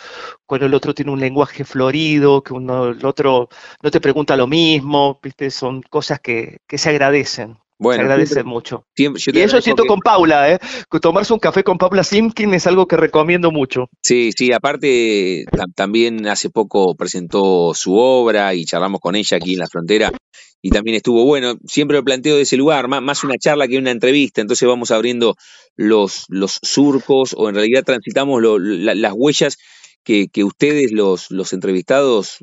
[0.45, 3.49] cuando el otro tiene un lenguaje florido, que uno, el otro
[3.82, 7.58] no te pregunta lo mismo, viste, son cosas que, que se agradecen.
[7.80, 8.86] Bueno, se agradece mucho.
[8.96, 10.60] y eso siento con Paula, ¿eh?
[11.02, 13.90] Tomarse un café con Paula Simkin es algo que recomiendo mucho.
[14.02, 19.60] Sí, sí, aparte también hace poco presentó su obra y charlamos con ella aquí en
[19.60, 20.12] la frontera
[20.62, 21.56] y también estuvo bueno.
[21.66, 25.36] Siempre lo planteo de ese lugar, más, una charla que una entrevista, entonces vamos abriendo
[25.76, 29.58] los, los surcos o en realidad transitamos las huellas
[30.04, 32.38] que, que ustedes, los, los entrevistados,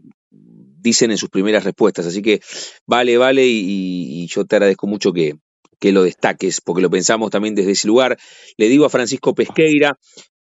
[0.85, 2.07] dicen en sus primeras respuestas.
[2.07, 2.41] Así que
[2.87, 5.35] vale, vale, y, yo te agradezco mucho que,
[5.81, 8.17] que lo destaques, porque lo pensamos también desde ese lugar.
[8.57, 9.99] Le digo a Francisco Pesqueira,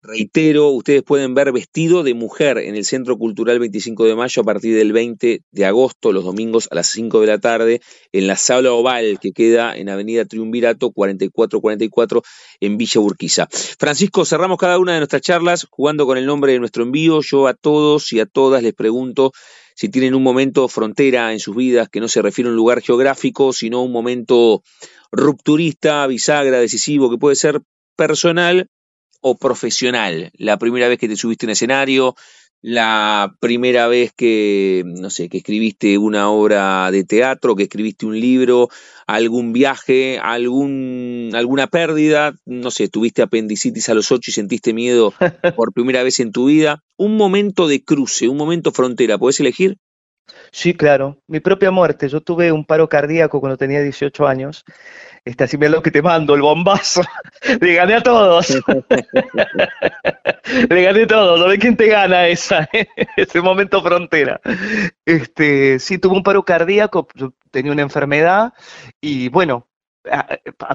[0.07, 4.45] Reitero, ustedes pueden ver Vestido de Mujer en el Centro Cultural 25 de Mayo a
[4.45, 7.81] partir del 20 de agosto, los domingos a las 5 de la tarde,
[8.13, 12.23] en la Sala Oval que queda en Avenida Triunvirato 4444
[12.61, 13.49] en Villa Urquiza.
[13.51, 17.21] Francisco, cerramos cada una de nuestras charlas jugando con el nombre de nuestro envío.
[17.23, 19.33] Yo a todos y a todas les pregunto
[19.75, 22.81] si tienen un momento frontera en sus vidas que no se refiere a un lugar
[22.81, 24.63] geográfico, sino un momento
[25.11, 27.61] rupturista, bisagra, decisivo, que puede ser
[27.97, 28.69] personal
[29.21, 30.31] o profesional.
[30.39, 32.15] La primera vez que te subiste a un escenario,
[32.63, 38.19] la primera vez que, no sé, que escribiste una obra de teatro, que escribiste un
[38.19, 38.69] libro,
[39.07, 45.15] algún viaje, algún, alguna pérdida, no sé, tuviste apendicitis a los ocho y sentiste miedo
[45.57, 46.83] por primera vez en tu vida.
[46.97, 49.79] Un momento de cruce, un momento frontera, ¿puedes elegir?
[50.51, 51.19] Sí, claro.
[51.27, 52.09] Mi propia muerte.
[52.09, 54.65] Yo tuve un paro cardíaco cuando tenía 18 años.
[55.25, 57.03] Este, así me lo que te mando, el bombazo.
[57.61, 58.51] Le gané a todos.
[60.69, 61.41] Le gané a todos.
[61.41, 62.69] ¿No quién te gana esa?
[63.17, 64.41] Ese momento frontera.
[65.05, 67.09] Este, sí, tuve un paro cardíaco.
[67.51, 68.53] tenía una enfermedad
[69.01, 69.69] y bueno,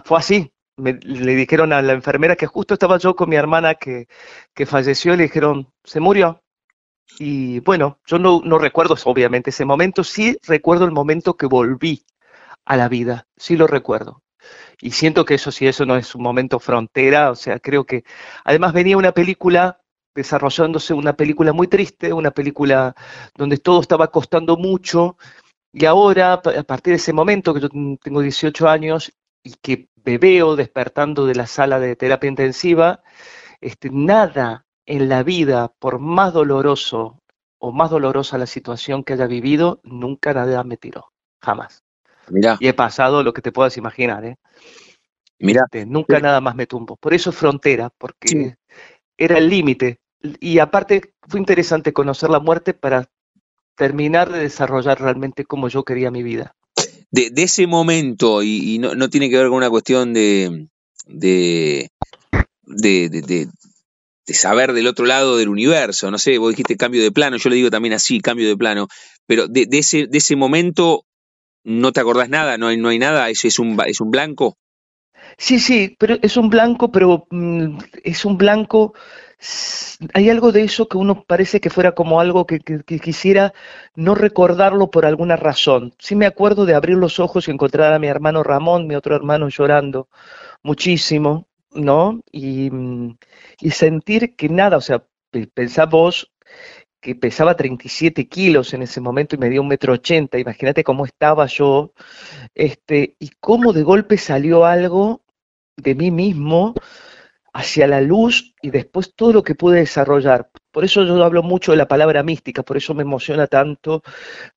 [0.05, 0.53] fue así.
[0.77, 4.07] le dijeron a la enfermera que justo estaba yo con mi hermana que,
[4.53, 6.41] que falleció le dijeron, se murió.
[7.19, 12.03] Y bueno, yo no, recuerdo obviamente ese momento, sí recuerdo el momento que volví
[12.65, 14.23] a la vida, sí lo recuerdo.
[14.81, 18.03] Y siento que eso sí, eso no es un momento frontera, o sea, creo que
[18.43, 19.81] además venía una película
[20.15, 22.95] desarrollándose, una película muy triste, una película
[23.35, 25.17] donde todo estaba costando mucho,
[25.73, 27.69] y ahora, a partir de ese momento, que yo
[28.01, 33.01] tengo 18 años y que me despertando de la sala de terapia intensiva,
[33.61, 37.17] este, nada en la vida, por más doloroso
[37.59, 41.83] o más dolorosa la situación que haya vivido, nunca nada me tiró, jamás.
[42.59, 44.35] Y he pasado lo que te puedas imaginar, ¿eh?
[45.39, 45.63] Mira.
[45.63, 46.97] Este, nunca nada más me tumbo.
[46.97, 48.57] Por eso frontera, porque
[49.17, 49.99] era el límite.
[50.39, 53.09] Y aparte fue interesante conocer la muerte para
[53.75, 56.53] terminar de desarrollar realmente como yo quería mi vida.
[57.11, 60.67] De, ese momento, y, no, tiene que ver con una cuestión de,
[61.07, 61.89] de
[62.65, 63.47] de,
[64.25, 66.11] de, saber del otro lado del universo.
[66.11, 68.87] No sé, vos dijiste cambio de plano, yo le digo también así, cambio de plano.
[69.25, 71.05] Pero de, ese, de ese momento
[71.63, 74.57] no te acordás nada, no hay, no hay nada, eso es un, es un blanco.
[75.37, 78.93] Sí, sí, pero es un blanco, pero mm, es un blanco
[80.13, 83.53] hay algo de eso que uno parece que fuera como algo que, quisiera
[83.95, 85.93] no recordarlo por alguna razón.
[85.97, 89.15] Sí me acuerdo de abrir los ojos y encontrar a mi hermano Ramón, mi otro
[89.15, 90.09] hermano, llorando
[90.61, 92.21] muchísimo, ¿no?
[92.31, 92.69] Y,
[93.59, 95.05] y sentir que nada, o sea,
[95.53, 96.31] pensá vos
[97.01, 101.05] que pesaba 37 kilos en ese momento y me dio un metro ochenta, imagínate cómo
[101.05, 101.93] estaba yo,
[102.53, 105.23] este, y cómo de golpe salió algo
[105.77, 106.75] de mí mismo
[107.53, 110.49] hacia la luz y después todo lo que pude desarrollar.
[110.71, 114.03] Por eso yo hablo mucho de la palabra mística, por eso me emociona tanto,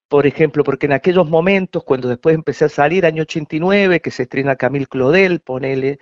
[0.08, 4.24] por ejemplo, porque en aquellos momentos, cuando después empecé a salir, año 89, que se
[4.24, 5.98] estrena Camille Claudel, ponele,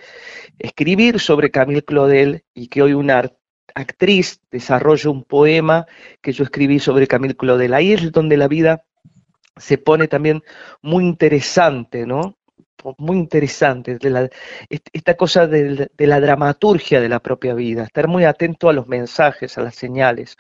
[0.59, 3.33] escribir sobre Camille Claudel y que hoy una
[3.75, 5.87] actriz desarrolla un poema
[6.21, 7.73] que yo escribí sobre Camille Claudel.
[7.73, 8.85] Ahí es donde la vida
[9.57, 10.43] se pone también
[10.83, 12.37] muy interesante, ¿no?
[12.99, 14.29] Muy interesante, de la,
[14.69, 19.57] esta cosa de, la dramaturgia de la propia vida, estar muy atento a los mensajes,
[19.59, 20.37] a las señales,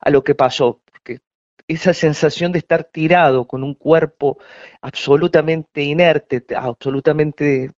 [0.00, 1.20] a lo que pasó, porque
[1.68, 4.38] esa sensación de estar tirado con un cuerpo
[4.82, 7.70] absolutamente inerte, absolutamente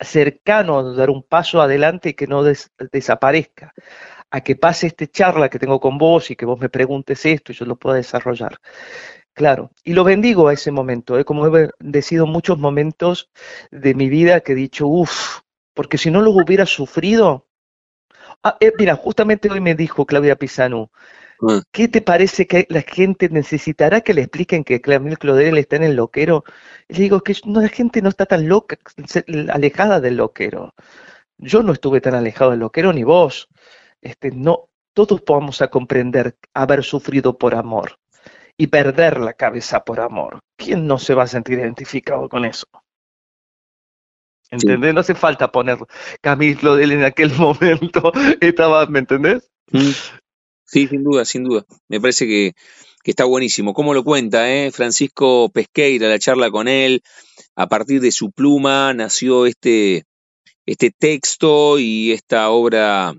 [0.00, 3.74] cercano a dar un paso adelante y que no desaparezca,
[4.30, 7.52] a que pase esta charla que tengo con vos y que vos me preguntes esto
[7.52, 8.58] y yo lo pueda desarrollar.
[9.38, 11.24] Claro, y lo bendigo a ese momento, ¿eh?
[11.24, 13.30] como he bendecido muchos momentos
[13.70, 15.42] de mi vida que he dicho, uff,
[15.74, 17.46] porque si no lo hubiera sufrido.
[18.42, 20.90] Ah, eh, mira, justamente hoy me dijo Claudia Pisano,
[21.40, 21.58] mm.
[21.70, 25.84] ¿qué te parece que la gente necesitará que le expliquen que Claudia Clodel está en
[25.84, 26.42] el loquero?
[26.88, 28.76] Y le digo que no, la gente no está tan loca,
[29.52, 30.74] alejada del loquero.
[31.38, 33.48] Yo no estuve tan alejado del loquero ni vos.
[34.02, 38.00] Este, no, todos podamos a comprender haber sufrido por amor
[38.58, 40.40] y perder la cabeza por amor.
[40.56, 42.66] ¿Quién no se va a sentir identificado con eso?
[44.50, 44.92] ¿Entendés?
[44.92, 45.78] No hace falta poner
[46.20, 48.12] Camilo de él en aquel momento.
[48.40, 49.48] Estaba, ¿me entendés?
[49.70, 49.90] Mm.
[50.64, 51.64] Sí, sin duda, sin duda.
[51.88, 52.52] Me parece que,
[53.04, 53.72] está buenísimo.
[53.72, 54.70] ¿Cómo lo cuenta, eh?
[54.70, 57.02] Francisco Pesqueira, la charla con él.
[57.54, 60.04] A partir de su pluma nació este,
[60.66, 63.14] este texto y esta obra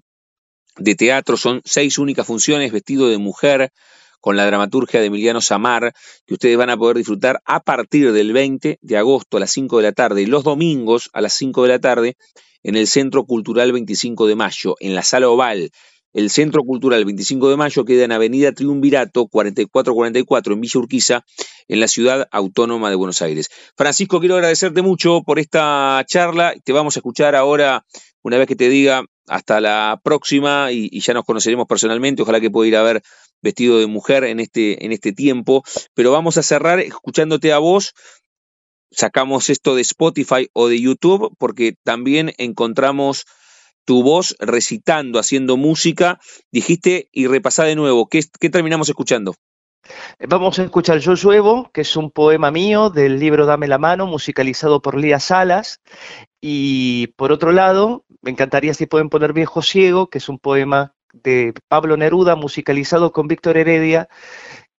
[0.78, 1.38] de teatro.
[1.38, 3.72] Son seis únicas funciones, vestido de mujer,
[4.20, 5.94] con la dramaturgia de Emiliano Samar,
[6.26, 9.78] que ustedes van a poder disfrutar a partir del 20 de agosto a las 5
[9.78, 12.18] de la tarde y los domingos a las 5 de la tarde
[12.64, 15.72] en el Centro Cultural 25 de Mayo, en la Sala Oval.
[16.12, 21.26] El Centro Cultural 25 de Mayo queda en Avenida Triunvirato 4444 en Villa Urquiza,
[21.68, 23.50] en la ciudad autónoma de Buenos Aires.
[23.78, 26.56] Francisco, quiero agradecerte mucho por esta charla.
[26.64, 27.86] Te vamos a escuchar ahora,
[28.24, 32.24] una vez que te diga hasta la próxima y, ya nos conoceremos personalmente.
[32.24, 33.04] Ojalá que pueda ir a ver
[33.42, 35.64] vestido de mujer en este, en este tiempo.
[35.94, 37.94] Pero vamos a cerrar escuchándote a vos.
[38.92, 43.26] Sacamos esto de Spotify o de YouTube porque también encontramos
[43.86, 46.20] tu voz recitando, haciendo música.
[46.52, 48.08] Dijiste y repasá de nuevo.
[48.08, 49.36] ¿Qué, qué terminamos escuchando?
[50.28, 54.06] Vamos a escuchar Yo lluevo, que es un poema mío del libro Dame la mano,
[54.06, 55.82] musicalizado por Lía Salas.
[56.42, 60.94] Y por otro lado, me encantaría si pueden poner Viejo Ciego, que es un poema
[61.14, 64.10] de Pablo Neruda, musicalizado con Víctor Heredia,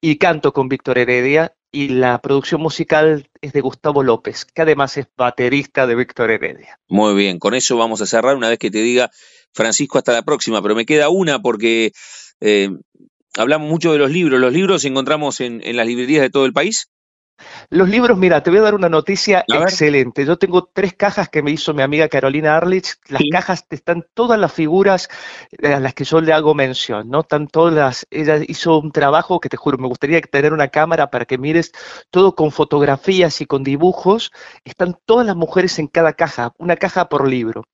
[0.01, 4.97] y canto con Víctor Heredia, y la producción musical es de Gustavo López, que además
[4.97, 6.79] es baterista de Víctor Heredia.
[6.89, 9.11] Muy bien, con eso vamos a cerrar una vez que te diga,
[9.53, 11.93] Francisco, hasta la próxima, pero me queda una porque
[12.41, 12.71] eh,
[13.37, 14.41] hablamos mucho de los libros.
[14.41, 16.89] ¿Los libros encontramos en, en las librerías de todo el país?
[17.71, 20.25] Los libros, mira, te voy a dar una noticia excelente.
[20.25, 22.97] Yo tengo tres cajas que me hizo mi amiga Carolina Arlich.
[23.09, 25.09] Las cajas están todas las figuras
[25.63, 27.21] eh, a las que yo le hago mención, ¿no?
[27.21, 31.25] Están todas ella hizo un trabajo que te juro, me gustaría tener una cámara para
[31.25, 31.73] que mires
[32.11, 34.33] todo con fotografías y con dibujos.
[34.65, 37.65] Están todas las mujeres en cada caja, una caja por libro.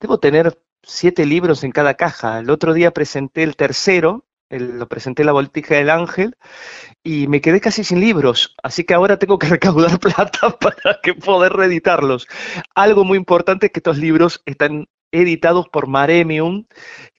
[0.00, 2.38] Debo tener siete libros en cada caja.
[2.38, 6.36] El otro día presenté el tercero, lo presenté la voltija del ángel
[7.02, 11.14] y me quedé casi sin libros, así que ahora tengo que recaudar plata para que
[11.14, 12.26] poder reeditarlos.
[12.74, 16.66] Algo muy importante es que estos libros están editados por Maremium,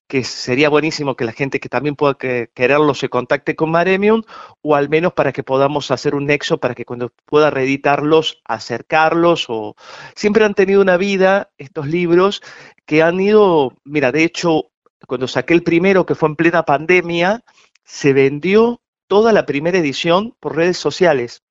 [0.07, 4.23] que sería buenísimo que la gente que también pueda quererlo se contacte con Maremium,
[4.61, 9.47] o al menos para que podamos hacer un nexo para que cuando pueda reeditarlos, acercarlos,
[9.49, 9.75] o
[10.15, 12.41] siempre han tenido una vida estos libros
[12.85, 14.71] que han ido, mira, de hecho,
[15.05, 17.43] cuando saqué el primero, que fue en plena pandemia,
[17.83, 21.43] se vendió toda la primera edición por redes sociales.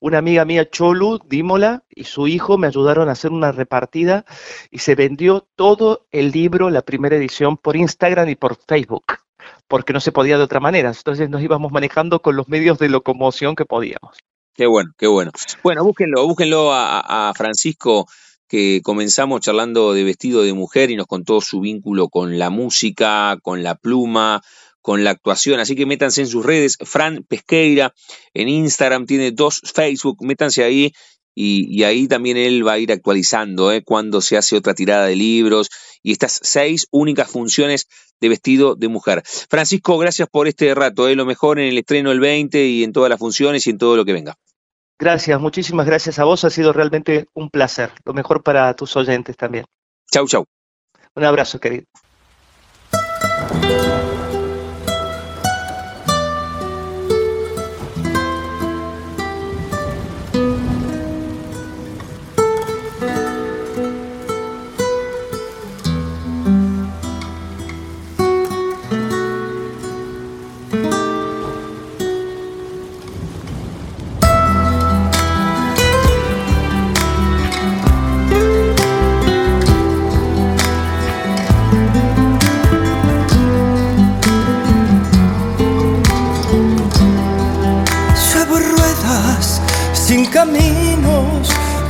[0.00, 4.26] una amiga mía, Cholu, Dímola, y su hijo me ayudaron a hacer una repartida
[4.70, 9.04] y se vendió todo el libro, la primera edición, por Instagram y por Facebook,
[9.66, 10.90] porque no se podía de otra manera.
[10.90, 14.18] Entonces nos íbamos manejando con los medios de locomoción que podíamos.
[14.54, 15.32] Qué bueno, qué bueno.
[15.62, 18.06] Bueno, búsquenlo, búsquenlo a, a Francisco
[18.48, 23.38] que comenzamos charlando de vestido de mujer y nos contó su vínculo con la música,
[23.42, 24.42] con la pluma,
[24.80, 25.60] con la actuación.
[25.60, 26.76] Así que métanse en sus redes.
[26.82, 27.94] Fran Pesqueira
[28.34, 30.18] en Instagram tiene dos Facebook.
[30.20, 30.92] Métanse ahí
[31.34, 33.82] y, ahí también él va a ir actualizando ¿eh?
[33.82, 35.68] cuando se hace otra tirada de libros
[36.02, 37.88] y estas seis únicas funciones
[38.20, 39.22] de vestido de mujer.
[39.24, 41.08] Francisco, gracias por este rato.
[41.08, 41.16] ¿eh?
[41.16, 43.96] Lo mejor en el estreno del 20 y en todas las funciones y en todo
[43.96, 44.36] lo que venga.
[44.98, 46.44] Gracias, muchísimas gracias a vos.
[46.44, 47.90] Ha sido realmente un placer.
[48.04, 49.64] Lo mejor para tus oyentes también.
[50.10, 50.44] Chau, chau.
[51.14, 51.84] Un abrazo, querido.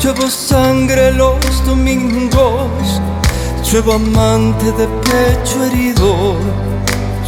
[0.04, 3.00] Llevo sangre los domingos,
[3.72, 6.36] llevo amante de pecho herido,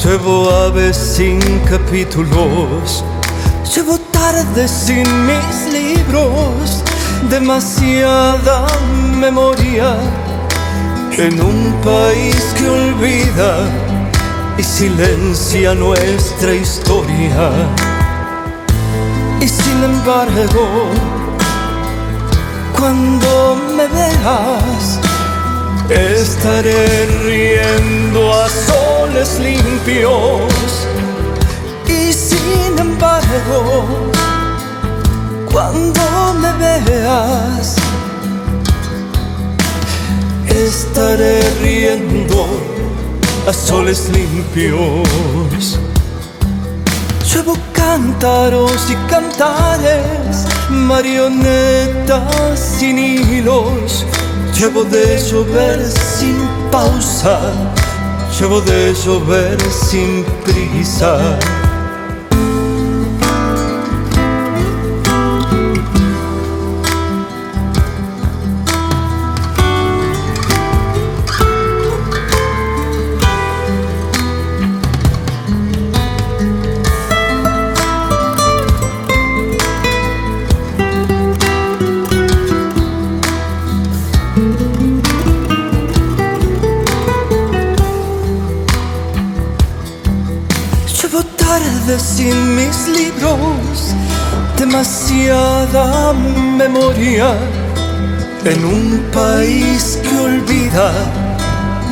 [0.05, 3.03] llevo aves sin capítulos,
[3.75, 6.83] llevo tardes sin mis libros,
[7.31, 8.67] demasiada
[9.19, 9.97] memoria
[11.17, 13.57] en un país que olvida
[14.59, 17.53] y silencia nuestra historia.
[19.41, 20.91] Y sin embargo,
[22.79, 25.01] cuando me veas,
[25.89, 30.87] estaré riendo a soles limpios.
[31.87, 33.85] Y sin embargo,
[35.53, 36.53] cuando me
[36.89, 37.77] veas,
[40.49, 42.47] estaré riendo
[43.49, 45.79] a soles limpios.
[47.33, 54.07] Llevo cántaros y cantares marionetas sin hilos.
[54.59, 56.37] Llevo de llover sin
[56.71, 57.41] pausa,
[58.39, 61.39] llevo de llover sin prisa.
[98.45, 100.93] En un país que olvida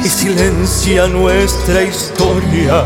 [0.04, 2.84] y silencia nuestra historia.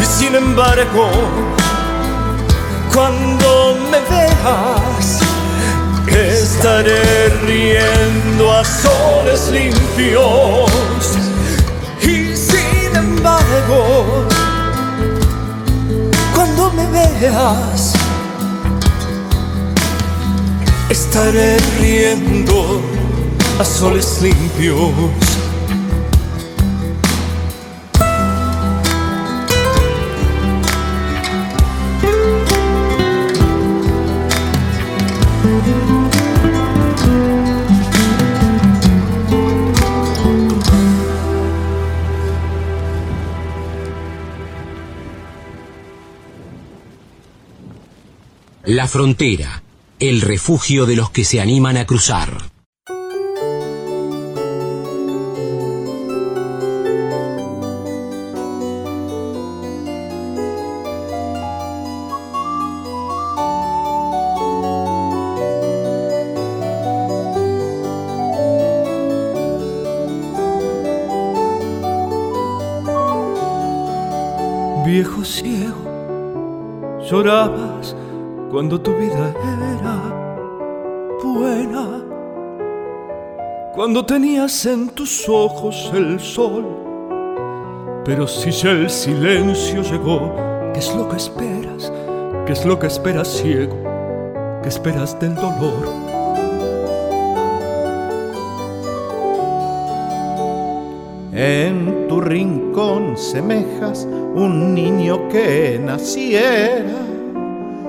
[0.00, 1.10] Y sin embargo,
[2.94, 5.20] cuando me veas,
[6.10, 10.70] estaré riendo a soles limpios.
[12.02, 14.26] Y sin embargo,
[16.76, 17.75] me veas,
[21.16, 22.82] estaré riendo
[23.58, 24.92] a soles limpios.
[48.66, 49.62] La frontera,
[49.98, 52.55] el refugio de los que se animan a cruzar.
[84.06, 86.64] Tenías en tus ojos el sol.
[88.04, 90.32] Pero si ya el silencio llegó,
[90.72, 91.92] ¿qué es lo que esperas?
[92.46, 93.76] ¿Qué es lo que esperas ciego?
[94.62, 95.88] ¿Qué esperas del dolor?
[101.32, 106.94] En tu rincón semejas un niño que naciera,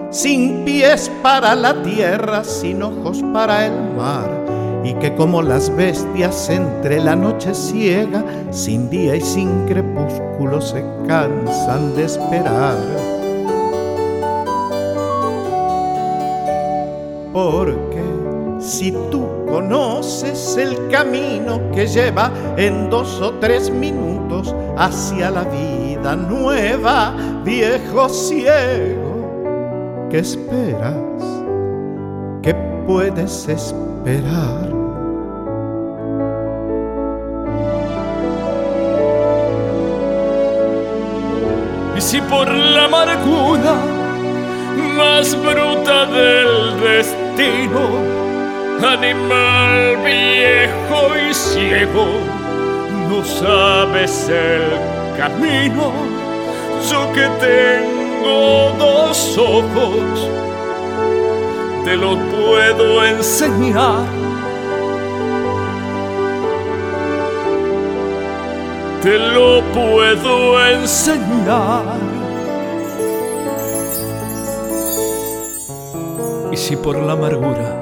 [0.09, 4.46] sin pies para la tierra, sin ojos para el mar,
[4.87, 10.81] y que como las bestias entre la noche ciega, sin día y sin crepúsculo se
[11.05, 12.77] cansan de esperar.
[17.33, 18.01] Porque
[18.61, 26.15] si tú conoces el camino que lleva en dos o tres minutos hacia la vida
[26.15, 27.13] nueva,
[27.43, 30.95] viejo ciego, ¿qué esperas?
[32.41, 34.66] ¿Qué puedes esperar?
[42.17, 43.75] Y por la amargura
[44.97, 47.83] más bruta del destino
[48.83, 52.07] animal viejo y ciego,
[53.07, 54.63] no sabes el
[55.15, 55.91] camino.
[56.89, 60.27] Yo que tengo dos ojos,
[61.85, 64.05] te lo puedo enseñar.
[69.03, 72.06] Te lo puedo enseñar.
[76.67, 77.73] Si por la amargura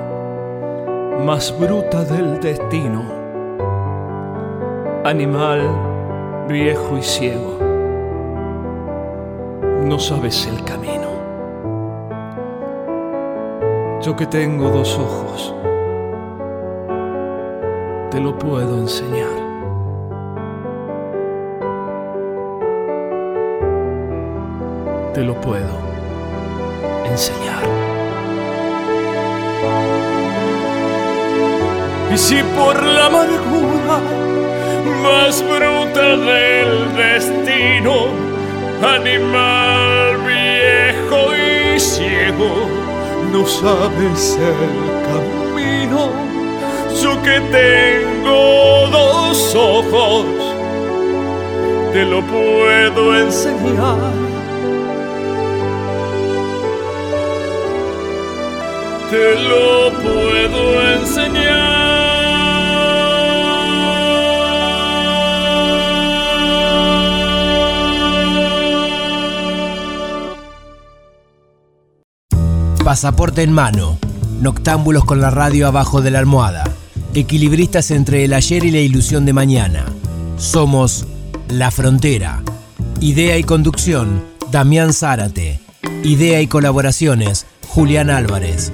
[1.25, 3.01] más bruta del destino,
[5.03, 5.61] animal
[6.47, 7.57] viejo y ciego,
[9.81, 11.07] no sabes el camino.
[14.03, 15.55] Yo que tengo dos ojos,
[18.11, 19.35] te lo puedo enseñar.
[25.11, 25.73] Te lo puedo
[27.05, 27.74] enseñar.
[32.13, 33.99] Y si por la amargura
[35.03, 38.07] más bruta del destino,
[38.81, 42.69] animal viejo y ciego,
[43.33, 46.09] no sabes el camino,
[47.01, 50.25] yo que tengo dos ojos,
[51.91, 54.34] te lo puedo enseñar.
[59.15, 61.55] Te lo puedo enseñar.
[72.83, 73.97] Pasaporte en mano.
[74.41, 76.65] Noctámbulos con la radio abajo de la almohada.
[77.13, 79.85] Equilibristas entre el ayer y la ilusión de mañana.
[80.35, 81.07] Somos
[81.47, 82.43] La Frontera.
[82.99, 85.61] Idea y conducción, Damián Zárate.
[86.03, 88.73] Idea y colaboraciones, Julián Álvarez.